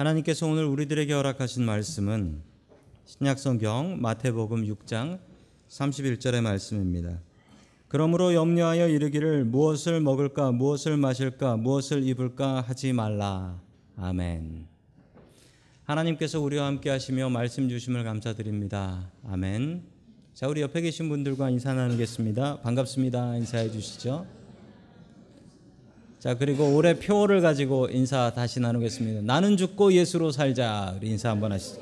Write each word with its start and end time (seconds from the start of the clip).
하나님께서 0.00 0.46
오늘 0.46 0.64
우리들에게 0.64 1.12
허락하신 1.12 1.62
말씀은 1.62 2.40
신약성경 3.04 4.00
마태복음 4.00 4.64
6장 4.64 5.18
31절의 5.68 6.40
말씀입니다. 6.40 7.20
그러므로 7.86 8.32
염려하여 8.32 8.88
이르기를 8.88 9.44
무엇을 9.44 10.00
먹을까 10.00 10.52
무엇을 10.52 10.96
마실까 10.96 11.58
무엇을 11.58 12.02
입을까 12.02 12.62
하지 12.62 12.94
말라. 12.94 13.60
아멘. 13.98 14.66
하나님께서 15.84 16.40
우리와 16.40 16.64
함께 16.64 16.88
하시며 16.88 17.28
말씀 17.28 17.68
주심을 17.68 18.02
감사드립니다. 18.02 19.10
아멘. 19.28 19.82
자, 20.32 20.48
우리 20.48 20.62
옆에 20.62 20.80
계신 20.80 21.10
분들과 21.10 21.50
인사 21.50 21.74
나누겠습니다. 21.74 22.62
반갑습니다. 22.62 23.36
인사해 23.36 23.70
주시죠. 23.70 24.39
자, 26.20 26.36
그리고 26.36 26.76
올해 26.76 26.98
표를 26.98 27.40
가지고 27.40 27.88
인사 27.88 28.30
다시 28.34 28.60
나누겠습니다. 28.60 29.22
나는 29.22 29.56
죽고 29.56 29.94
예수로 29.94 30.32
살자. 30.32 30.92
우리 30.98 31.08
인사 31.08 31.30
한번 31.30 31.50
하시죠. 31.50 31.80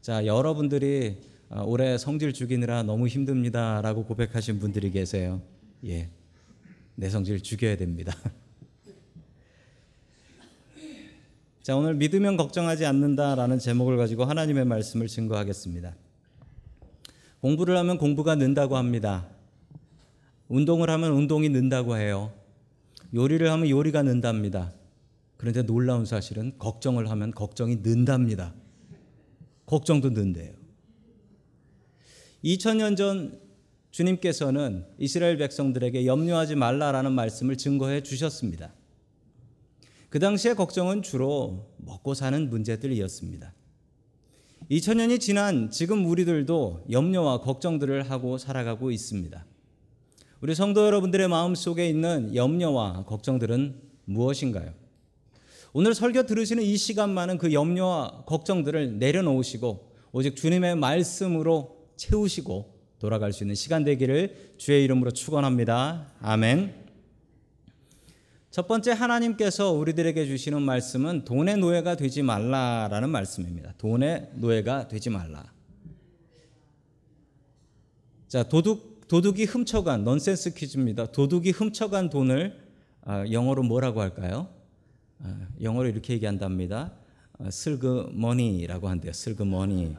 자, 0.00 0.26
여러분들이 0.26 1.18
아, 1.50 1.62
올해 1.62 1.96
성질 1.98 2.32
죽이느라 2.32 2.82
너무 2.82 3.06
힘듭니다라고 3.06 4.06
고백하신 4.06 4.58
분들이 4.58 4.90
계세요. 4.90 5.40
예. 5.86 6.08
내 6.96 7.08
성질 7.08 7.40
죽여야 7.40 7.76
됩니다. 7.76 8.12
자, 11.62 11.76
오늘 11.76 11.94
믿으면 11.94 12.36
걱정하지 12.36 12.86
않는다라는 12.86 13.60
제목을 13.60 13.98
가지고 13.98 14.24
하나님의 14.24 14.64
말씀을 14.64 15.06
증거하겠습니다. 15.06 15.94
공부를 17.40 17.76
하면 17.76 17.98
공부가 17.98 18.34
는다고 18.34 18.76
합니다. 18.76 19.37
운동을 20.48 20.90
하면 20.90 21.12
운동이 21.12 21.48
는다고 21.48 21.96
해요. 21.96 22.32
요리를 23.14 23.50
하면 23.50 23.68
요리가 23.68 24.02
는답니다. 24.02 24.72
그런데 25.36 25.62
놀라운 25.62 26.04
사실은 26.04 26.52
걱정을 26.58 27.10
하면 27.10 27.30
걱정이 27.30 27.76
는답니다. 27.82 28.54
걱정도 29.66 30.10
는대요. 30.10 30.52
2000년 32.44 32.96
전 32.96 33.40
주님께서는 33.90 34.84
이스라엘 34.98 35.36
백성들에게 35.38 36.06
염려하지 36.06 36.56
말라라는 36.56 37.12
말씀을 37.12 37.56
증거해 37.56 38.02
주셨습니다. 38.02 38.72
그 40.08 40.18
당시의 40.18 40.54
걱정은 40.54 41.02
주로 41.02 41.70
먹고 41.78 42.14
사는 42.14 42.48
문제들이었습니다. 42.48 43.52
2000년이 44.70 45.20
지난 45.20 45.70
지금 45.70 46.06
우리들도 46.06 46.86
염려와 46.90 47.40
걱정들을 47.40 48.10
하고 48.10 48.38
살아가고 48.38 48.90
있습니다. 48.90 49.46
우리 50.40 50.54
성도 50.54 50.86
여러분들의 50.86 51.26
마음 51.26 51.56
속에 51.56 51.88
있는 51.88 52.32
염려와 52.32 53.06
걱정들은 53.06 53.74
무엇인가요? 54.04 54.72
오늘 55.72 55.94
설교 55.94 56.26
들으시는 56.26 56.62
이 56.62 56.76
시간만은 56.76 57.38
그 57.38 57.52
염려와 57.52 58.22
걱정들을 58.24 59.00
내려놓으시고 59.00 59.92
오직 60.12 60.36
주님의 60.36 60.76
말씀으로 60.76 61.76
채우시고 61.96 62.78
돌아갈 63.00 63.32
수 63.32 63.42
있는 63.42 63.56
시간 63.56 63.82
되기를 63.82 64.54
주의 64.58 64.84
이름으로 64.84 65.10
축원합니다. 65.10 66.12
아멘. 66.20 66.86
첫 68.52 68.68
번째 68.68 68.92
하나님께서 68.92 69.72
우리들에게 69.72 70.24
주시는 70.24 70.62
말씀은 70.62 71.24
돈의 71.24 71.58
노예가 71.58 71.96
되지 71.96 72.22
말라라는 72.22 73.10
말씀입니다. 73.10 73.74
돈의 73.78 74.30
노예가 74.34 74.86
되지 74.86 75.10
말라. 75.10 75.52
자, 78.28 78.44
도둑 78.44 78.97
도둑이 79.08 79.44
훔쳐간 79.44 80.04
넌센스 80.04 80.52
퀴즈입니다. 80.54 81.06
도둑이 81.06 81.50
훔쳐간 81.50 82.10
돈을 82.10 82.60
아, 83.02 83.24
영어로 83.30 83.62
뭐라고 83.62 84.02
할까요? 84.02 84.48
아, 85.20 85.48
영어로 85.62 85.88
이렇게 85.88 86.12
얘기한답니다. 86.14 86.92
아, 87.38 87.50
슬그머니라고 87.50 88.88
한대요. 88.88 89.12
슬그머니. 89.12 89.96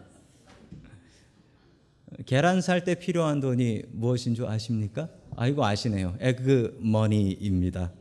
계란 2.26 2.62
살 2.62 2.84
때 2.84 2.96
필요한 2.96 3.40
돈이 3.40 3.84
무엇인 3.92 4.36
줄 4.36 4.46
아십니까? 4.46 5.10
아이고 5.36 5.64
아시네요. 5.66 6.16
에그머니입니다. 6.20 7.92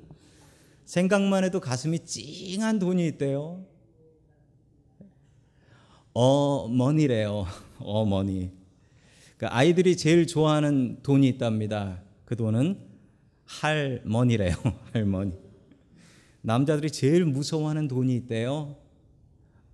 생각만 0.84 1.44
해도 1.44 1.60
가슴이 1.60 2.00
찡한 2.04 2.78
돈이 2.78 3.06
있대요. 3.08 3.64
어머니래요. 6.12 7.46
어머니. 7.78 8.57
그러니까 9.38 9.56
아이들이 9.56 9.96
제일 9.96 10.26
좋아하는 10.26 10.98
돈이 11.02 11.26
있답니다. 11.28 12.02
그 12.24 12.34
돈은 12.36 12.76
할머니래요. 13.46 14.56
할머니. 14.92 15.32
남자들이 16.42 16.90
제일 16.90 17.24
무서워하는 17.24 17.86
돈이 17.88 18.14
있대요. 18.16 18.76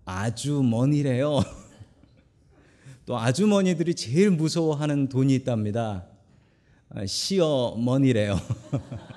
아주머니래요. 0.04 1.40
또 3.06 3.18
아주머니들이 3.18 3.94
제일 3.94 4.30
무서워하는 4.30 5.08
돈이 5.08 5.34
있답니다. 5.34 6.04
아, 6.90 7.06
시어머니래요. 7.06 8.38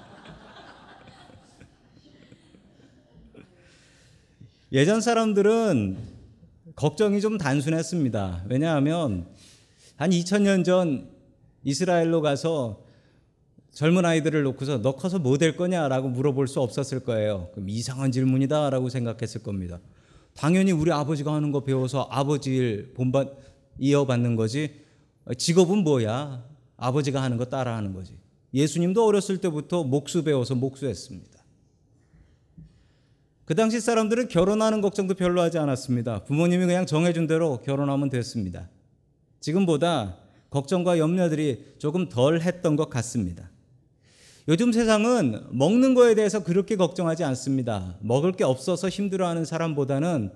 예전 4.72 5.02
사람들은 5.02 5.98
걱정이 6.76 7.20
좀 7.20 7.38
단순했습니다. 7.38 8.46
왜냐하면 8.48 9.28
한 9.98 10.12
2000년 10.12 10.64
전 10.64 11.10
이스라엘로 11.64 12.22
가서 12.22 12.84
젊은 13.72 14.06
아이들을 14.06 14.44
놓고서 14.44 14.82
너 14.82 14.96
커서 14.96 15.20
뭐 15.20 15.38
될 15.38 15.56
거냐라고 15.58 16.08
물어볼 16.10 16.48
수 16.48 16.62
없었을 16.62 17.02
거예요. 17.02 17.50
그럼 17.54 17.70
이상한 17.70 18.12
질문이다라고 18.12 18.90
생각했을 18.90 19.44
겁니다. 19.44 19.80
당연히 20.36 20.72
우리 20.72 20.92
아버지가 20.92 21.34
하는 21.34 21.52
거 21.52 21.64
배워서 21.64 22.08
아버지 22.12 22.56
일 22.56 22.94
본받 22.94 23.36
이어받는 23.80 24.36
거지. 24.36 24.82
직업은 25.36 25.80
뭐야? 25.80 26.46
아버지가 26.78 27.22
하는 27.22 27.38
거 27.38 27.46
따라하는 27.46 27.94
거지. 27.94 28.18
예수님도 28.54 29.04
어렸을 29.06 29.40
때부터 29.40 29.84
목수 29.84 30.24
배워서 30.24 30.56
목수했습니다. 30.56 31.38
그 33.46 33.56
당시 33.56 33.80
사람들은 33.80 34.28
결혼하는 34.28 34.82
걱정도 34.82 35.16
별로 35.16 35.42
하지 35.42 35.58
않았습니다. 35.58 36.24
부모님이 36.26 36.66
그냥 36.66 36.86
정해준 36.86 37.28
대로 37.28 37.62
결혼하면 37.62 38.10
됐습니다. 38.10 38.70
지금보다 39.40 40.18
걱정과 40.50 40.98
염려들이 40.98 41.76
조금 41.78 42.10
덜 42.10 42.42
했던 42.42 42.76
것 42.76 42.90
같습니다. 42.90 43.50
요즘 44.48 44.72
세상은 44.72 45.46
먹는 45.52 45.94
거에 45.94 46.16
대해서 46.16 46.44
그렇게 46.44 46.78
걱정하지 46.78 47.24
않습니다. 47.26 47.98
먹을 48.00 48.32
게 48.32 48.44
없어서 48.46 48.88
힘들어하는 48.88 49.44
사람보다는 49.44 50.32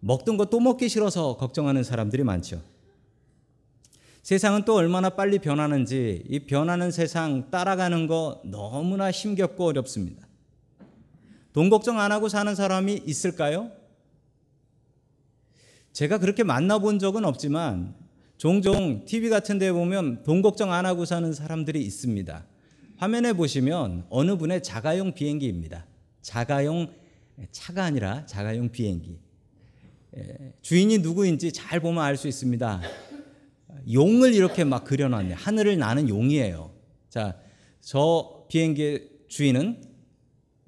먹던 0.00 0.36
거 0.36 0.44
또 0.46 0.60
먹기 0.60 0.88
싫어서 0.88 1.36
걱정하는 1.36 1.82
사람들이 1.82 2.22
많죠. 2.22 2.62
세상은 4.22 4.64
또 4.64 4.74
얼마나 4.76 5.10
빨리 5.10 5.38
변하는지 5.38 6.24
이 6.28 6.40
변하는 6.40 6.90
세상 6.90 7.50
따라가는 7.50 8.06
거 8.06 8.40
너무나 8.44 9.10
힘겹고 9.10 9.66
어렵습니다. 9.66 10.26
돈 11.52 11.70
걱정 11.70 11.98
안 11.98 12.12
하고 12.12 12.28
사는 12.28 12.54
사람이 12.54 13.02
있을까요? 13.06 13.72
제가 15.92 16.18
그렇게 16.18 16.44
만나본 16.44 16.98
적은 16.98 17.24
없지만 17.24 17.94
종종 18.40 19.04
TV 19.04 19.28
같은 19.28 19.58
데 19.58 19.70
보면 19.70 20.22
돈 20.22 20.40
걱정 20.40 20.72
안 20.72 20.86
하고 20.86 21.04
사는 21.04 21.30
사람들이 21.30 21.82
있습니다. 21.82 22.46
화면에 22.96 23.34
보시면 23.34 24.06
어느 24.08 24.38
분의 24.38 24.62
자가용 24.62 25.12
비행기입니다. 25.12 25.84
자가용 26.22 26.90
차가 27.52 27.84
아니라 27.84 28.24
자가용 28.24 28.70
비행기. 28.70 29.18
주인이 30.62 31.00
누구인지 31.00 31.52
잘 31.52 31.80
보면 31.80 32.02
알 32.02 32.16
수 32.16 32.28
있습니다. 32.28 32.80
용을 33.92 34.32
이렇게 34.32 34.64
막 34.64 34.84
그려놨네. 34.84 35.34
하늘을 35.34 35.76
나는 35.76 36.08
용이에요. 36.08 36.72
자, 37.10 37.36
저 37.82 38.46
비행기의 38.48 39.06
주인은 39.28 39.82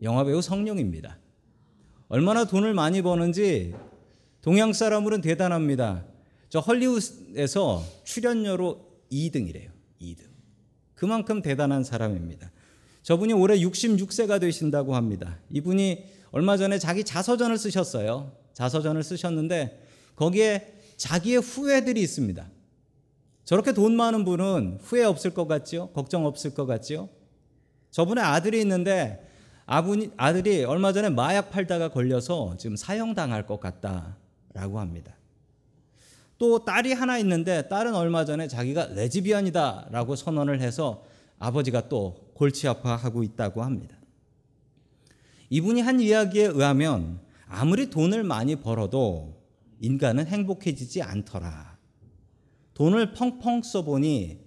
영화배우 0.02 0.42
성룡입니다. 0.42 1.16
얼마나 2.08 2.44
돈을 2.44 2.74
많이 2.74 3.00
버는지 3.00 3.74
동양 4.42 4.74
사람으로는 4.74 5.22
대단합니다. 5.22 6.11
저 6.52 6.60
헐리우드에서 6.60 7.82
출연료로 8.04 8.78
2등이래요. 9.10 9.70
2등. 10.02 10.24
그만큼 10.94 11.40
대단한 11.40 11.82
사람입니다. 11.82 12.52
저분이 13.02 13.32
올해 13.32 13.58
66세가 13.58 14.38
되신다고 14.38 14.94
합니다. 14.94 15.38
이분이 15.48 16.04
얼마 16.30 16.58
전에 16.58 16.78
자기 16.78 17.04
자서전을 17.04 17.56
쓰셨어요. 17.56 18.36
자서전을 18.52 19.02
쓰셨는데 19.02 19.82
거기에 20.14 20.74
자기의 20.98 21.38
후회들이 21.38 22.02
있습니다. 22.02 22.46
저렇게 23.46 23.72
돈 23.72 23.96
많은 23.96 24.26
분은 24.26 24.80
후회 24.82 25.04
없을 25.04 25.32
것 25.32 25.48
같지요? 25.48 25.88
걱정 25.94 26.26
없을 26.26 26.52
것 26.52 26.66
같지요? 26.66 27.08
저분의 27.92 28.22
아들이 28.22 28.60
있는데 28.60 29.26
아들이 29.64 30.64
얼마 30.64 30.92
전에 30.92 31.08
마약 31.08 31.50
팔다가 31.50 31.88
걸려서 31.88 32.58
지금 32.58 32.76
사형당할 32.76 33.46
것 33.46 33.58
같다라고 33.58 34.80
합니다. 34.80 35.16
또 36.42 36.64
딸이 36.64 36.92
하나 36.92 37.18
있는데 37.18 37.68
딸은 37.68 37.94
얼마 37.94 38.24
전에 38.24 38.48
자기가 38.48 38.86
레즈비언이다라고 38.86 40.16
선언을 40.16 40.60
해서 40.60 41.04
아버지가 41.38 41.88
또 41.88 42.32
골치 42.34 42.66
아파하고 42.66 43.22
있다고 43.22 43.62
합니다. 43.62 43.96
이분이 45.50 45.82
한 45.82 46.00
이야기에 46.00 46.46
의하면 46.46 47.20
아무리 47.46 47.90
돈을 47.90 48.24
많이 48.24 48.56
벌어도 48.56 49.40
인간은 49.78 50.26
행복해지지 50.26 51.00
않더라. 51.02 51.78
돈을 52.74 53.12
펑펑 53.12 53.62
써보니 53.62 54.40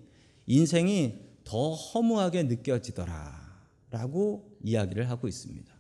인생이 0.47 1.19
더 1.45 1.75
허무하게 1.75 2.43
느껴지더라. 2.43 3.55
라고 3.89 4.51
이야기를 4.61 5.09
하고 5.09 5.29
있습니다. 5.29 5.73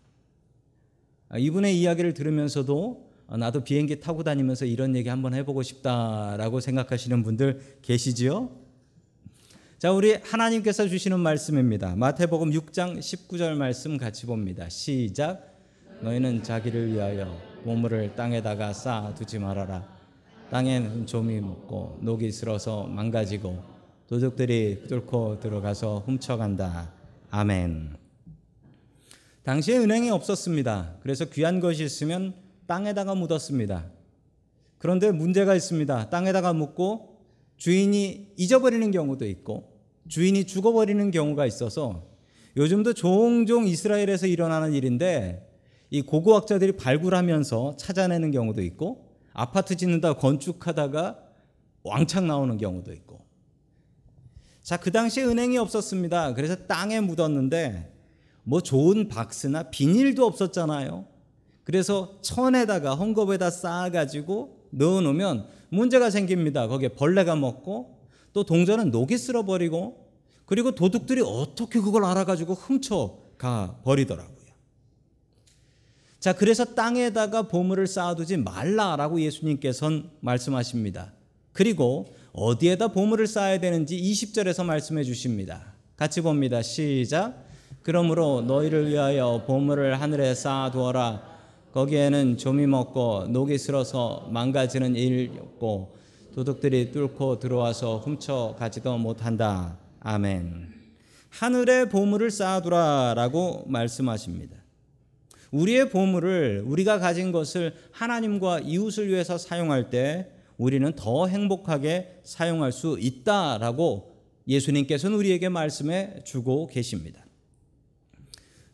아, 1.27 1.37
이분의 1.37 1.77
이야기를 1.77 2.13
들으면서도 2.13 3.05
아, 3.11 3.14
나도 3.27 3.63
비행기 3.63 3.99
타고 3.99 4.23
다니면서 4.23 4.65
이런 4.65 4.95
얘기 4.95 5.09
한번 5.09 5.33
해보고 5.33 5.63
싶다라고 5.63 6.59
생각하시는 6.59 7.23
분들 7.23 7.79
계시지요? 7.81 8.49
자, 9.79 9.91
우리 9.91 10.13
하나님께서 10.13 10.87
주시는 10.87 11.19
말씀입니다. 11.19 11.95
마태복음 11.95 12.51
6장 12.51 12.99
19절 12.99 13.55
말씀 13.55 13.97
같이 13.97 14.25
봅니다. 14.25 14.69
시작. 14.69 15.53
너희는 16.01 16.43
자기를 16.43 16.93
위하여 16.93 17.39
보물을 17.63 18.15
땅에다가 18.15 18.73
쌓아두지 18.73 19.39
말아라. 19.39 19.87
땅엔 20.51 21.07
좀이 21.07 21.41
먹고 21.41 21.99
녹이 22.01 22.31
슬어서 22.31 22.83
망가지고 22.83 23.63
도둑들이 24.07 24.83
뚫고 24.87 25.39
들어가서 25.39 26.03
훔쳐간다. 26.05 26.93
아멘. 27.31 27.97
당시에 29.43 29.77
은행이 29.77 30.11
없었습니다. 30.11 30.97
그래서 31.01 31.25
귀한 31.25 31.59
것이 31.59 31.83
있으면 31.83 32.33
땅에다가 32.67 33.15
묻었습니다. 33.15 33.91
그런데 34.77 35.11
문제가 35.11 35.55
있습니다. 35.55 36.09
땅에다가 36.09 36.53
묻고 36.53 37.17
주인이 37.57 38.33
잊어버리는 38.37 38.91
경우도 38.91 39.25
있고 39.27 39.73
주인이 40.09 40.45
죽어버리는 40.45 41.11
경우가 41.11 41.45
있어서 41.45 42.07
요즘도 42.57 42.93
종종 42.93 43.67
이스라엘에서 43.67 44.27
일어나는 44.27 44.73
일인데 44.73 45.49
이 45.89 46.01
고고학자들이 46.01 46.73
발굴하면서 46.73 47.77
찾아내는 47.77 48.31
경우도 48.31 48.61
있고 48.63 49.15
아파트 49.33 49.75
짓는다 49.75 50.13
건축하다가 50.13 51.19
왕창 51.83 52.27
나오는 52.27 52.57
경우도 52.57 52.93
있고 52.93 53.25
자, 54.65 54.77
그 54.77 54.91
당시에 54.91 55.23
은행이 55.25 55.59
없었습니다. 55.59 56.33
그래서 56.33 56.55
땅에 56.65 56.99
묻었는데 56.99 57.93
뭐 58.43 58.61
좋은 58.61 59.09
박스나 59.09 59.69
비닐도 59.69 60.25
없었잖아요. 60.25 61.05
그래서 61.65 62.17
천에다가 62.21 62.95
헝겊에다 62.95 63.51
쌓아가지고 63.51 64.69
넣어놓으면 64.69 65.47
문제가 65.69 66.09
생깁니다. 66.09 66.67
거기에 66.67 66.89
벌레가 66.89 67.35
먹고 67.35 67.97
또 68.31 68.43
동전은 68.43 68.91
녹이 68.91 69.17
쓸어버리고 69.17 70.05
그리고 70.45 70.71
도둑들이 70.71 71.21
어떻게 71.25 71.79
그걸 71.81 72.05
알아가지고 72.05 72.53
훔쳐가 72.53 73.79
버리더라고요. 73.83 74.35
자, 76.19 76.33
그래서 76.33 76.65
땅에다가 76.65 77.43
보물을 77.43 77.87
쌓아두지 77.87 78.37
말라라고 78.37 79.21
예수님께서는 79.21 80.09
말씀하십니다. 80.21 81.13
그리고 81.51 82.13
어디에다 82.33 82.89
보물을 82.89 83.25
쌓아야 83.27 83.59
되는지 83.59 83.97
20절에서 83.97 84.65
말씀해 84.65 85.03
주십니다. 85.03 85.73
같이 85.95 86.21
봅니다. 86.21 86.61
시작. 86.61 87.45
그러므로 87.81 88.41
너희를 88.41 88.89
위하여 88.89 89.43
보물을 89.47 89.99
하늘에 90.01 90.35
쌓아두어라. 90.35 91.34
거기에는 91.75 92.37
좀이 92.37 92.67
먹고 92.67 93.27
녹이 93.27 93.57
슬어서 93.57 94.29
망가지는 94.31 94.95
일 94.95 95.31
없고 95.37 95.97
도둑들이 96.33 96.93
뚫고 96.93 97.39
들어와서 97.39 97.97
훔쳐 97.97 98.55
가지도 98.57 98.97
못한다. 98.97 99.77
아멘. 99.99 100.73
하늘에 101.27 101.89
보물을 101.89 102.31
쌓아두라라고 102.31 103.65
말씀하십니다. 103.67 104.55
우리의 105.51 105.89
보물을 105.89 106.63
우리가 106.65 106.99
가진 106.99 107.33
것을 107.33 107.75
하나님과 107.91 108.61
이웃을 108.61 109.09
위해서 109.09 109.37
사용할 109.37 109.89
때 109.89 110.31
우리는 110.57 110.93
더 110.95 111.27
행복하게 111.27 112.21
사용할 112.23 112.71
수 112.71 112.97
있다라고 112.97 114.15
예수님께서는 114.47 115.17
우리에게 115.17 115.49
말씀해 115.49 116.23
주고 116.23 116.67
계십니다. 116.67 117.25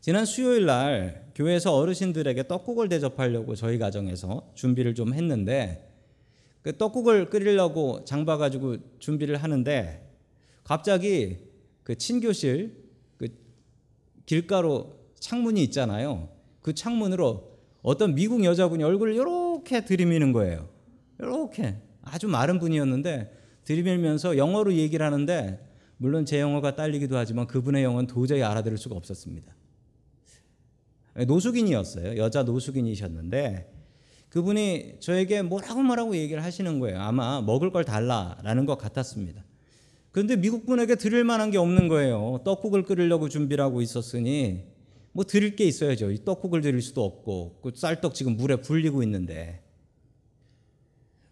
지난 0.01 0.25
수요일 0.25 0.65
날 0.65 1.30
교회에서 1.41 1.75
어르신들에게 1.75 2.47
떡국을 2.47 2.87
대접하려고 2.87 3.55
저희 3.55 3.79
가정에서 3.79 4.51
준비를 4.53 4.93
좀 4.93 5.13
했는데 5.13 5.89
그 6.61 6.77
떡국을 6.77 7.31
끓이려고 7.31 8.05
장봐 8.05 8.37
가지고 8.37 8.77
준비를 8.99 9.37
하는데 9.37 10.07
갑자기 10.63 11.37
그 11.83 11.97
친교실 11.97 12.77
그 13.17 13.29
길가로 14.27 14.93
창문이 15.19 15.63
있잖아요. 15.63 16.29
그 16.61 16.75
창문으로 16.75 17.57
어떤 17.81 18.13
미국 18.13 18.43
여자분이 18.43 18.83
얼굴을 18.83 19.15
이렇게 19.15 19.83
들이미는 19.83 20.33
거예요. 20.33 20.69
이렇게 21.17 21.77
아주 22.03 22.27
마른 22.27 22.59
분이었는데 22.59 23.35
들이밀면서 23.63 24.37
영어로 24.37 24.73
얘기를 24.73 25.03
하는데 25.03 25.67
물론 25.97 26.25
제 26.25 26.39
영어가 26.39 26.75
딸리기도 26.75 27.17
하지만 27.17 27.47
그분의 27.47 27.83
영어는 27.83 28.05
도저히 28.05 28.43
알아들을 28.43 28.77
수가 28.77 28.95
없었습니다. 28.95 29.55
노숙인이었어요. 31.15 32.17
여자 32.17 32.43
노숙인이셨는데 32.43 33.71
그분이 34.29 34.97
저에게 34.99 35.41
뭐라고 35.41 35.83
뭐라고 35.83 36.15
얘기를 36.15 36.43
하시는 36.43 36.79
거예요. 36.79 36.99
아마 36.99 37.41
먹을 37.41 37.71
걸 37.71 37.83
달라라는 37.83 38.65
것 38.65 38.77
같았습니다. 38.77 39.43
그런데 40.11 40.35
미국 40.35 40.65
분에게 40.65 40.95
드릴 40.95 41.23
만한 41.23 41.51
게 41.51 41.57
없는 41.57 41.87
거예요. 41.87 42.39
떡국을 42.43 42.83
끓이려고 42.83 43.29
준비를 43.29 43.63
하고 43.63 43.81
있었으니 43.81 44.65
뭐 45.11 45.25
드릴 45.25 45.55
게 45.55 45.65
있어야죠. 45.65 46.15
떡국을 46.23 46.61
드릴 46.61 46.81
수도 46.81 47.03
없고 47.03 47.59
그 47.61 47.71
쌀떡 47.75 48.13
지금 48.13 48.37
물에 48.37 48.57
불리고 48.57 49.03
있는데 49.03 49.61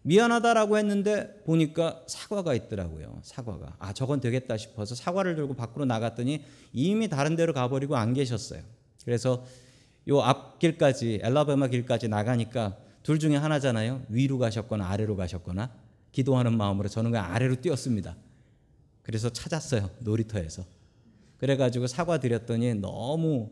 미안하다라고 0.02 0.78
했는데 0.78 1.42
보니까 1.44 2.02
사과가 2.06 2.54
있더라고요. 2.54 3.20
사과가. 3.22 3.76
아, 3.78 3.92
저건 3.92 4.20
되겠다 4.20 4.56
싶어서 4.56 4.94
사과를 4.94 5.36
들고 5.36 5.54
밖으로 5.54 5.84
나갔더니 5.84 6.42
이미 6.72 7.08
다른 7.08 7.36
데로 7.36 7.52
가버리고 7.52 7.96
안 7.96 8.14
계셨어요. 8.14 8.62
그래서 9.04 9.44
요 10.10 10.20
앞길까지, 10.20 11.20
엘라베마 11.22 11.68
길까지 11.68 12.08
나가니까 12.08 12.76
둘 13.02 13.18
중에 13.18 13.36
하나잖아요. 13.36 14.02
위로 14.08 14.38
가셨거나 14.38 14.88
아래로 14.88 15.16
가셨거나 15.16 15.72
기도하는 16.12 16.56
마음으로 16.56 16.88
저는 16.88 17.12
그냥 17.12 17.32
아래로 17.32 17.60
뛰었습니다. 17.60 18.16
그래서 19.02 19.30
찾았어요. 19.30 19.90
놀이터에서. 20.00 20.64
그래 21.38 21.56
가지고 21.56 21.86
사과 21.86 22.18
드렸더니 22.18 22.74
너무 22.74 23.50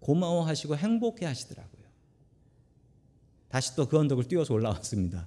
고마워하시고 0.00 0.76
행복해 0.76 1.26
하시더라고요. 1.26 1.84
다시 3.48 3.76
또 3.76 3.86
그 3.86 3.98
언덕을 3.98 4.24
뛰어서 4.24 4.54
올라왔습니다. 4.54 5.26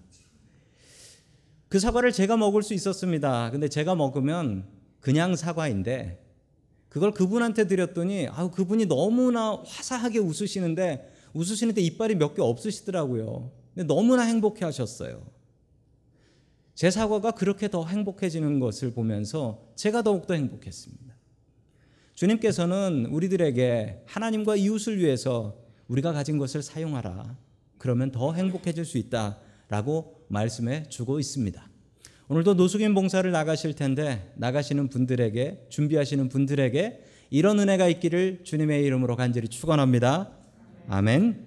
그 1.69 1.79
사과를 1.79 2.11
제가 2.11 2.35
먹을 2.37 2.63
수 2.63 2.73
있었습니다. 2.73 3.49
근데 3.51 3.69
제가 3.69 3.95
먹으면 3.95 4.67
그냥 4.99 5.35
사과인데 5.35 6.21
그걸 6.91 7.13
그분한테 7.13 7.67
드렸더니 7.67 8.27
아우 8.27 8.51
그분이 8.51 8.85
너무나 8.87 9.55
화사하게 9.65 10.19
웃으시는데 10.19 11.09
웃으시는데 11.33 11.79
이빨이 11.81 12.15
몇 12.15 12.35
개 12.35 12.41
없으시더라고요. 12.41 13.49
근데 13.73 13.87
너무나 13.87 14.23
행복해 14.23 14.65
하셨어요. 14.65 15.25
제 16.75 16.91
사과가 16.91 17.31
그렇게 17.31 17.69
더 17.69 17.85
행복해지는 17.85 18.59
것을 18.59 18.91
보면서 18.91 19.71
제가 19.77 20.01
더욱더 20.01 20.33
행복했습니다. 20.33 21.15
주님께서는 22.15 23.05
우리들에게 23.05 24.03
하나님과 24.05 24.57
이웃을 24.57 24.97
위해서 24.97 25.55
우리가 25.87 26.11
가진 26.11 26.37
것을 26.37 26.61
사용하라. 26.61 27.37
그러면 27.77 28.11
더 28.11 28.33
행복해질 28.33 28.83
수 28.83 28.97
있다 28.97 29.39
라고 29.69 30.25
말씀해 30.27 30.89
주고 30.89 31.21
있습니다. 31.21 31.70
오늘도 32.31 32.53
노숙인 32.53 32.93
봉사를 32.93 33.29
나가실 33.29 33.73
텐데 33.73 34.31
나가시는 34.37 34.87
분들에게 34.87 35.65
준비하시는 35.67 36.29
분들에게 36.29 37.03
이런 37.29 37.59
은혜가 37.59 37.89
있기를 37.89 38.45
주님의 38.45 38.85
이름으로 38.85 39.17
간절히 39.17 39.49
축원합니다. 39.49 40.31
아멘. 40.87 41.45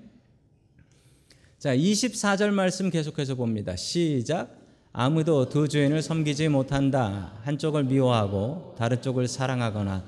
자, 1.59 1.75
24절 1.75 2.51
말씀 2.51 2.91
계속해서 2.91 3.35
봅니다. 3.35 3.77
시작. 3.77 4.59
아무도 4.93 5.49
두 5.49 5.69
주인을 5.69 6.03
섬기지 6.03 6.51
못한다. 6.51 7.33
한쪽을 7.45 7.85
미워하고 7.85 8.75
다른 8.77 9.01
쪽을 9.01 9.27
사랑하거나 9.27 10.05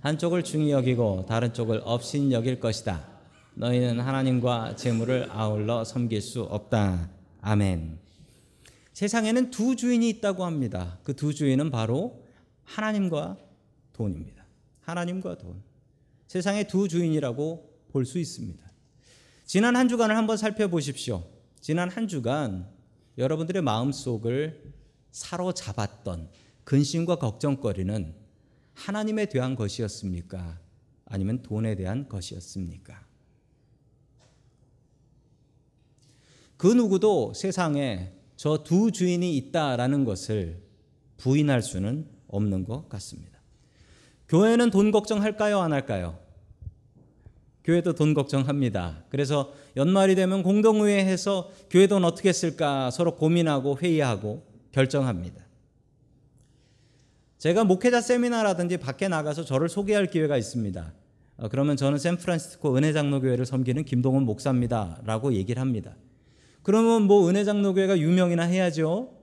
한쪽을 0.00 0.44
중히 0.44 0.72
여기고 0.72 1.24
다른 1.26 1.54
쪽을 1.54 1.80
업신 1.86 2.32
여길 2.32 2.60
것이다. 2.60 3.02
너희는 3.54 3.98
하나님과 3.98 4.76
재물을 4.76 5.26
아울러 5.30 5.84
섬길 5.84 6.20
수 6.20 6.42
없다. 6.42 7.08
아멘. 7.40 8.07
세상에는 8.98 9.52
두 9.52 9.76
주인이 9.76 10.08
있다고 10.08 10.44
합니다. 10.44 10.98
그 11.04 11.14
두 11.14 11.32
주인은 11.32 11.70
바로 11.70 12.24
하나님과 12.64 13.38
돈입니다. 13.92 14.44
하나님과 14.80 15.38
돈. 15.38 15.62
세상의 16.26 16.66
두 16.66 16.88
주인이라고 16.88 17.78
볼 17.92 18.04
수 18.04 18.18
있습니다. 18.18 18.60
지난 19.44 19.76
한 19.76 19.88
주간을 19.88 20.16
한번 20.16 20.36
살펴보십시오. 20.36 21.24
지난 21.60 21.88
한 21.88 22.08
주간 22.08 22.68
여러분들의 23.18 23.62
마음속을 23.62 24.74
사로잡았던 25.12 26.30
근심과 26.64 27.20
걱정거리는 27.20 28.16
하나님에 28.74 29.26
대한 29.26 29.54
것이었습니까? 29.54 30.58
아니면 31.04 31.44
돈에 31.44 31.76
대한 31.76 32.08
것이었습니까? 32.08 33.06
그 36.56 36.66
누구도 36.66 37.32
세상에 37.34 38.17
저 38.38 38.62
두 38.62 38.92
주인이 38.92 39.36
있다라는 39.36 40.04
것을 40.04 40.62
부인할 41.16 41.60
수는 41.60 42.06
없는 42.28 42.64
것 42.64 42.88
같습니다. 42.88 43.36
교회는 44.28 44.70
돈 44.70 44.92
걱정할까요? 44.92 45.58
안 45.58 45.72
할까요? 45.72 46.16
교회도 47.64 47.94
돈 47.94 48.14
걱정합니다. 48.14 49.04
그래서 49.10 49.52
연말이 49.76 50.14
되면 50.14 50.44
공동회의해서 50.44 51.50
교회 51.68 51.88
돈 51.88 52.04
어떻게 52.04 52.32
쓸까 52.32 52.92
서로 52.92 53.16
고민하고 53.16 53.76
회의하고 53.78 54.46
결정합니다. 54.70 55.44
제가 57.38 57.64
목회자 57.64 58.00
세미나라든지 58.00 58.76
밖에 58.76 59.08
나가서 59.08 59.44
저를 59.44 59.68
소개할 59.68 60.06
기회가 60.06 60.36
있습니다. 60.36 60.92
어, 61.38 61.48
그러면 61.48 61.76
저는 61.76 61.98
샌프란시스코 61.98 62.76
은혜장로교회를 62.76 63.46
섬기는 63.46 63.84
김동훈 63.84 64.22
목사입니다라고 64.22 65.34
얘기를 65.34 65.60
합니다. 65.60 65.96
그러면 66.62 67.02
뭐 67.02 67.28
은혜장로교회가 67.28 67.98
유명이나 67.98 68.44
해야죠. 68.44 69.14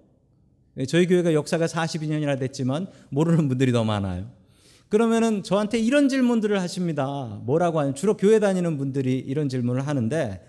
네, 0.76 0.86
저희 0.86 1.08
교회가 1.08 1.34
역사가 1.34 1.68
42년이나 1.68 2.38
됐지만 2.38 2.88
모르는 3.10 3.48
분들이 3.48 3.72
더 3.72 3.84
많아요. 3.84 4.30
그러면은 4.90 5.44
저한테 5.44 5.80
이런 5.80 6.10
질문들을 6.10 6.60
하십니다. 6.62 7.42
뭐라고 7.44 7.80
하냐? 7.80 7.94
주로 7.94 8.16
교회 8.18 8.40
다니는 8.40 8.78
분들이 8.78 9.18
이런 9.20 9.50
질문을 9.50 9.88
하는데 9.88 10.46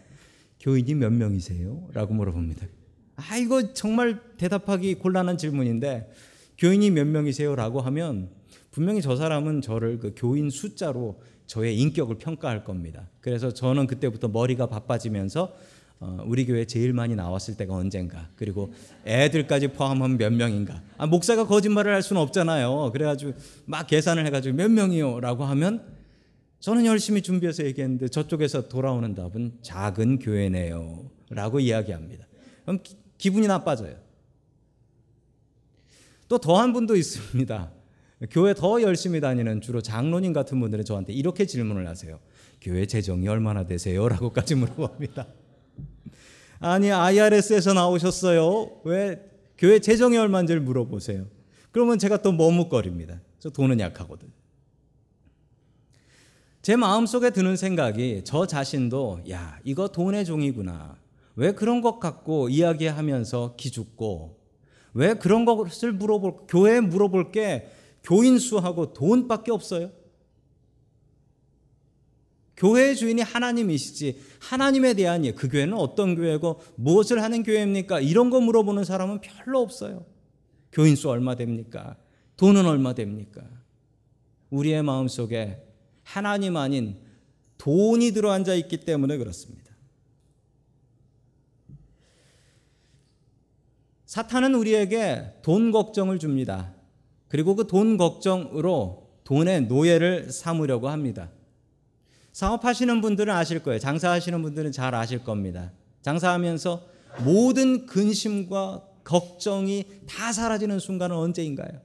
교인이 0.60 0.94
몇 0.94 1.12
명이세요? 1.12 1.88
라고 1.92 2.14
물어봅니다. 2.14 2.66
아, 3.16 3.36
이거 3.36 3.72
정말 3.72 4.20
대답하기 4.36 4.96
곤란한 4.96 5.38
질문인데 5.38 6.10
교인이 6.58 6.90
몇 6.90 7.06
명이세요? 7.06 7.54
라고 7.54 7.80
하면 7.80 8.30
분명히 8.70 9.00
저 9.00 9.16
사람은 9.16 9.62
저를 9.62 9.98
그 9.98 10.12
교인 10.16 10.50
숫자로 10.50 11.20
저의 11.46 11.78
인격을 11.78 12.18
평가할 12.18 12.64
겁니다. 12.64 13.08
그래서 13.20 13.52
저는 13.52 13.86
그때부터 13.86 14.28
머리가 14.28 14.66
바빠지면서 14.66 15.54
어, 15.98 16.18
우리 16.26 16.44
교회 16.44 16.64
제일 16.66 16.92
많이 16.92 17.14
나왔을 17.14 17.56
때가 17.56 17.74
언젠가. 17.74 18.28
그리고 18.36 18.72
애들까지 19.06 19.68
포함하면 19.68 20.18
몇 20.18 20.32
명인가. 20.32 20.82
아, 20.98 21.06
목사가 21.06 21.46
거짓말을 21.46 21.94
할 21.94 22.02
수는 22.02 22.20
없잖아요. 22.22 22.90
그래가지고 22.92 23.32
막 23.64 23.86
계산을 23.86 24.26
해가지고 24.26 24.56
몇 24.56 24.70
명이요? 24.70 25.20
라고 25.20 25.44
하면 25.44 25.82
저는 26.60 26.84
열심히 26.84 27.22
준비해서 27.22 27.64
얘기했는데 27.64 28.08
저쪽에서 28.08 28.68
돌아오는 28.68 29.14
답은 29.14 29.58
작은 29.62 30.18
교회네요. 30.18 31.10
라고 31.30 31.60
이야기합니다. 31.60 32.26
그럼 32.62 32.80
기, 32.82 32.96
기분이 33.18 33.46
나빠져요. 33.46 33.96
또 36.28 36.38
더한 36.38 36.72
분도 36.72 36.96
있습니다. 36.96 37.72
교회 38.30 38.54
더 38.54 38.80
열심히 38.80 39.20
다니는 39.20 39.60
주로 39.60 39.80
장로님 39.82 40.32
같은 40.32 40.58
분들은 40.58 40.84
저한테 40.84 41.12
이렇게 41.12 41.44
질문을 41.46 41.86
하세요 41.86 42.18
교회 42.62 42.86
재정이 42.86 43.28
얼마나 43.28 43.66
되세요? 43.66 44.08
라고까지 44.08 44.54
물어봅니다 44.54 45.26
아니 46.58 46.90
IRS에서 46.90 47.72
나오셨어요. 47.72 48.80
왜 48.84 49.20
교회 49.58 49.78
재정이 49.78 50.16
얼마인지를 50.16 50.60
물어보세요. 50.60 51.26
그러면 51.70 51.98
제가 51.98 52.22
또 52.22 52.32
머뭇거립니다. 52.32 53.20
저 53.38 53.50
돈은 53.50 53.80
약하거든. 53.80 54.30
제 56.62 56.74
마음속에 56.74 57.30
드는 57.30 57.56
생각이 57.56 58.22
저 58.24 58.46
자신도 58.46 59.20
야 59.30 59.58
이거 59.64 59.88
돈의 59.88 60.24
종이구나. 60.24 60.96
왜 61.36 61.52
그런 61.52 61.80
것 61.80 62.00
갖고 62.00 62.48
이야기하면서 62.48 63.54
기죽고 63.56 64.38
왜 64.94 65.14
그런 65.14 65.44
것을 65.44 65.92
물어볼 65.92 66.46
교회에 66.48 66.80
물어볼 66.80 67.30
게 67.30 67.70
교인 68.02 68.38
수하고 68.38 68.94
돈밖에 68.94 69.52
없어요. 69.52 69.90
교회 72.56 72.94
주인이 72.94 73.20
하나님이시지 73.20 74.20
하나님에 74.40 74.94
대한 74.94 75.24
예, 75.24 75.32
그 75.32 75.48
교회는 75.48 75.74
어떤 75.74 76.14
교회고 76.14 76.60
무엇을 76.76 77.22
하는 77.22 77.42
교회입니까? 77.42 78.00
이런 78.00 78.30
거 78.30 78.40
물어보는 78.40 78.84
사람은 78.84 79.20
별로 79.20 79.60
없어요. 79.60 80.06
교인 80.72 80.96
수 80.96 81.10
얼마 81.10 81.34
됩니까? 81.34 81.96
돈은 82.36 82.66
얼마 82.66 82.94
됩니까? 82.94 83.42
우리의 84.50 84.82
마음 84.82 85.08
속에 85.08 85.62
하나님 86.02 86.56
아닌 86.56 86.96
돈이 87.58 88.12
들어앉아 88.12 88.54
있기 88.54 88.78
때문에 88.78 89.16
그렇습니다. 89.18 89.74
사탄은 94.06 94.54
우리에게 94.54 95.40
돈 95.42 95.72
걱정을 95.72 96.18
줍니다. 96.18 96.74
그리고 97.28 97.54
그 97.54 97.66
돈 97.66 97.96
걱정으로 97.96 99.10
돈의 99.24 99.62
노예를 99.62 100.30
삼으려고 100.30 100.88
합니다. 100.88 101.30
사업하시는 102.36 103.00
분들은 103.00 103.32
아실 103.32 103.62
거예요. 103.62 103.78
장사하시는 103.78 104.42
분들은 104.42 104.70
잘 104.70 104.94
아실 104.94 105.24
겁니다. 105.24 105.72
장사하면서 106.02 106.82
모든 107.24 107.86
근심과 107.86 108.84
걱정이 109.04 109.86
다 110.06 110.34
사라지는 110.34 110.78
순간은 110.78 111.16
언제인가요? 111.16 111.80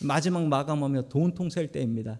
마지막 0.00 0.48
마감하며 0.48 1.02
돈통 1.02 1.48
셀 1.48 1.70
때입니다. 1.70 2.18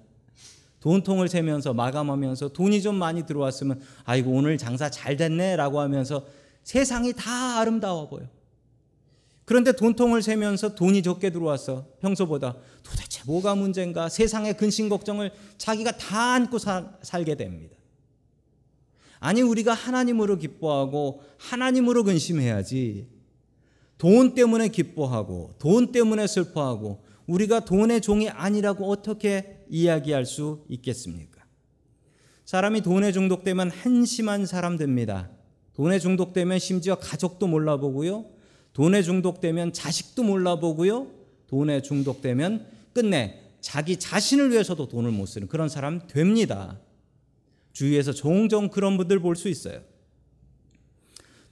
돈통을 0.79 1.27
세면서 1.27 1.75
마감하면서 1.75 2.51
돈이 2.51 2.81
좀 2.81 2.95
많이 2.95 3.27
들어왔으면 3.27 3.81
아이고 4.05 4.31
오늘 4.31 4.57
장사 4.57 4.89
잘 4.89 5.17
됐네라고 5.17 5.81
하면서 5.81 6.25
세상이 6.63 7.13
다 7.15 7.59
아름다워 7.59 8.09
보여. 8.09 8.23
그런데 9.53 9.73
돈통을 9.73 10.23
세면서 10.23 10.75
돈이 10.75 11.03
적게 11.03 11.29
들어왔어. 11.29 11.87
평소보다 12.01 12.57
도대체 12.83 13.21
뭐가 13.27 13.55
문제인가? 13.55 14.09
세상의 14.09 14.57
근심 14.57 14.89
걱정을 14.89 15.31
자기가 15.59 15.99
다 15.99 16.33
안고 16.33 16.59
사, 16.59 16.97
살게 17.03 17.35
됩니다. 17.35 17.77
아니 19.21 19.43
우리가 19.43 19.75
하나님으로 19.75 20.39
기뻐하고 20.39 21.21
하나님으로 21.37 22.03
근심해야지. 22.05 23.09
돈 23.99 24.35
때문에 24.35 24.69
기뻐하고 24.69 25.53
돈 25.59 25.93
때문에 25.93 26.27
슬퍼하고 26.27 27.05
우리가 27.27 27.67
돈의 27.67 28.01
종이 28.01 28.31
아니라고 28.31 28.91
어떻게 28.91 29.67
이야기할 29.69 30.25
수 30.25 30.65
있겠습니까? 30.71 31.45
사람이 32.47 32.81
돈에 32.81 33.13
중독되면 33.13 33.71
한심한 33.71 34.47
사람 34.47 34.79
됩니다. 34.79 35.29
돈에 35.75 35.99
중독되면 35.99 36.59
심지어 36.59 36.95
가족도 36.95 37.47
몰라보고요. 37.49 38.32
돈에 38.73 39.03
중독되면 39.03 39.73
자식도 39.73 40.23
몰라보고요. 40.23 41.09
돈에 41.49 41.83
중독되면 41.83 42.67
끝내 42.95 43.41
자기 43.61 43.99
자신을 43.99 44.51
위해서도 44.51 44.89
돈을 44.89 45.11
못 45.11 45.27
쓰는 45.27 45.47
그런 45.49 45.69
사람 45.69 46.07
됩니다. 46.07 46.81
주위에서 47.73 48.13
종종 48.13 48.69
그런 48.69 48.97
분들 48.97 49.21
볼 49.21 49.37
수 49.37 49.49
있어요. 49.49 49.81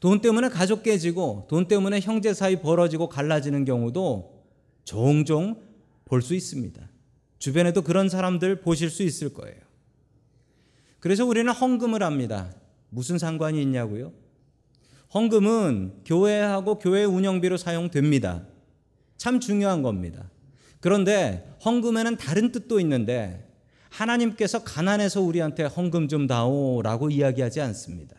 돈 0.00 0.20
때문에 0.22 0.48
가족 0.48 0.82
깨지고 0.82 1.46
돈 1.48 1.68
때문에 1.68 2.00
형제 2.00 2.32
사이 2.32 2.56
벌어지고 2.60 3.08
갈라지는 3.08 3.64
경우도 3.64 4.42
종종 4.84 5.60
볼 6.06 6.22
수 6.22 6.34
있습니다. 6.34 6.88
주변에도 7.38 7.82
그런 7.82 8.08
사람들 8.08 8.60
보실 8.60 8.90
수 8.90 9.02
있을 9.02 9.32
거예요. 9.32 9.56
그래서 11.00 11.24
우리는 11.24 11.50
헌금을 11.52 12.02
합니다. 12.02 12.52
무슨 12.90 13.18
상관이 13.18 13.62
있냐고요? 13.62 14.12
헌금은 15.12 16.02
교회하고 16.04 16.78
교회 16.78 17.04
운영비로 17.04 17.56
사용됩니다. 17.56 18.44
참 19.16 19.40
중요한 19.40 19.82
겁니다. 19.82 20.30
그런데 20.80 21.56
헌금에는 21.64 22.16
다른 22.16 22.52
뜻도 22.52 22.80
있는데 22.80 23.46
하나님께서 23.90 24.62
가난해서 24.62 25.20
우리한테 25.20 25.64
헌금 25.64 26.08
좀 26.08 26.26
다오라고 26.26 27.10
이야기하지 27.10 27.60
않습니다. 27.60 28.16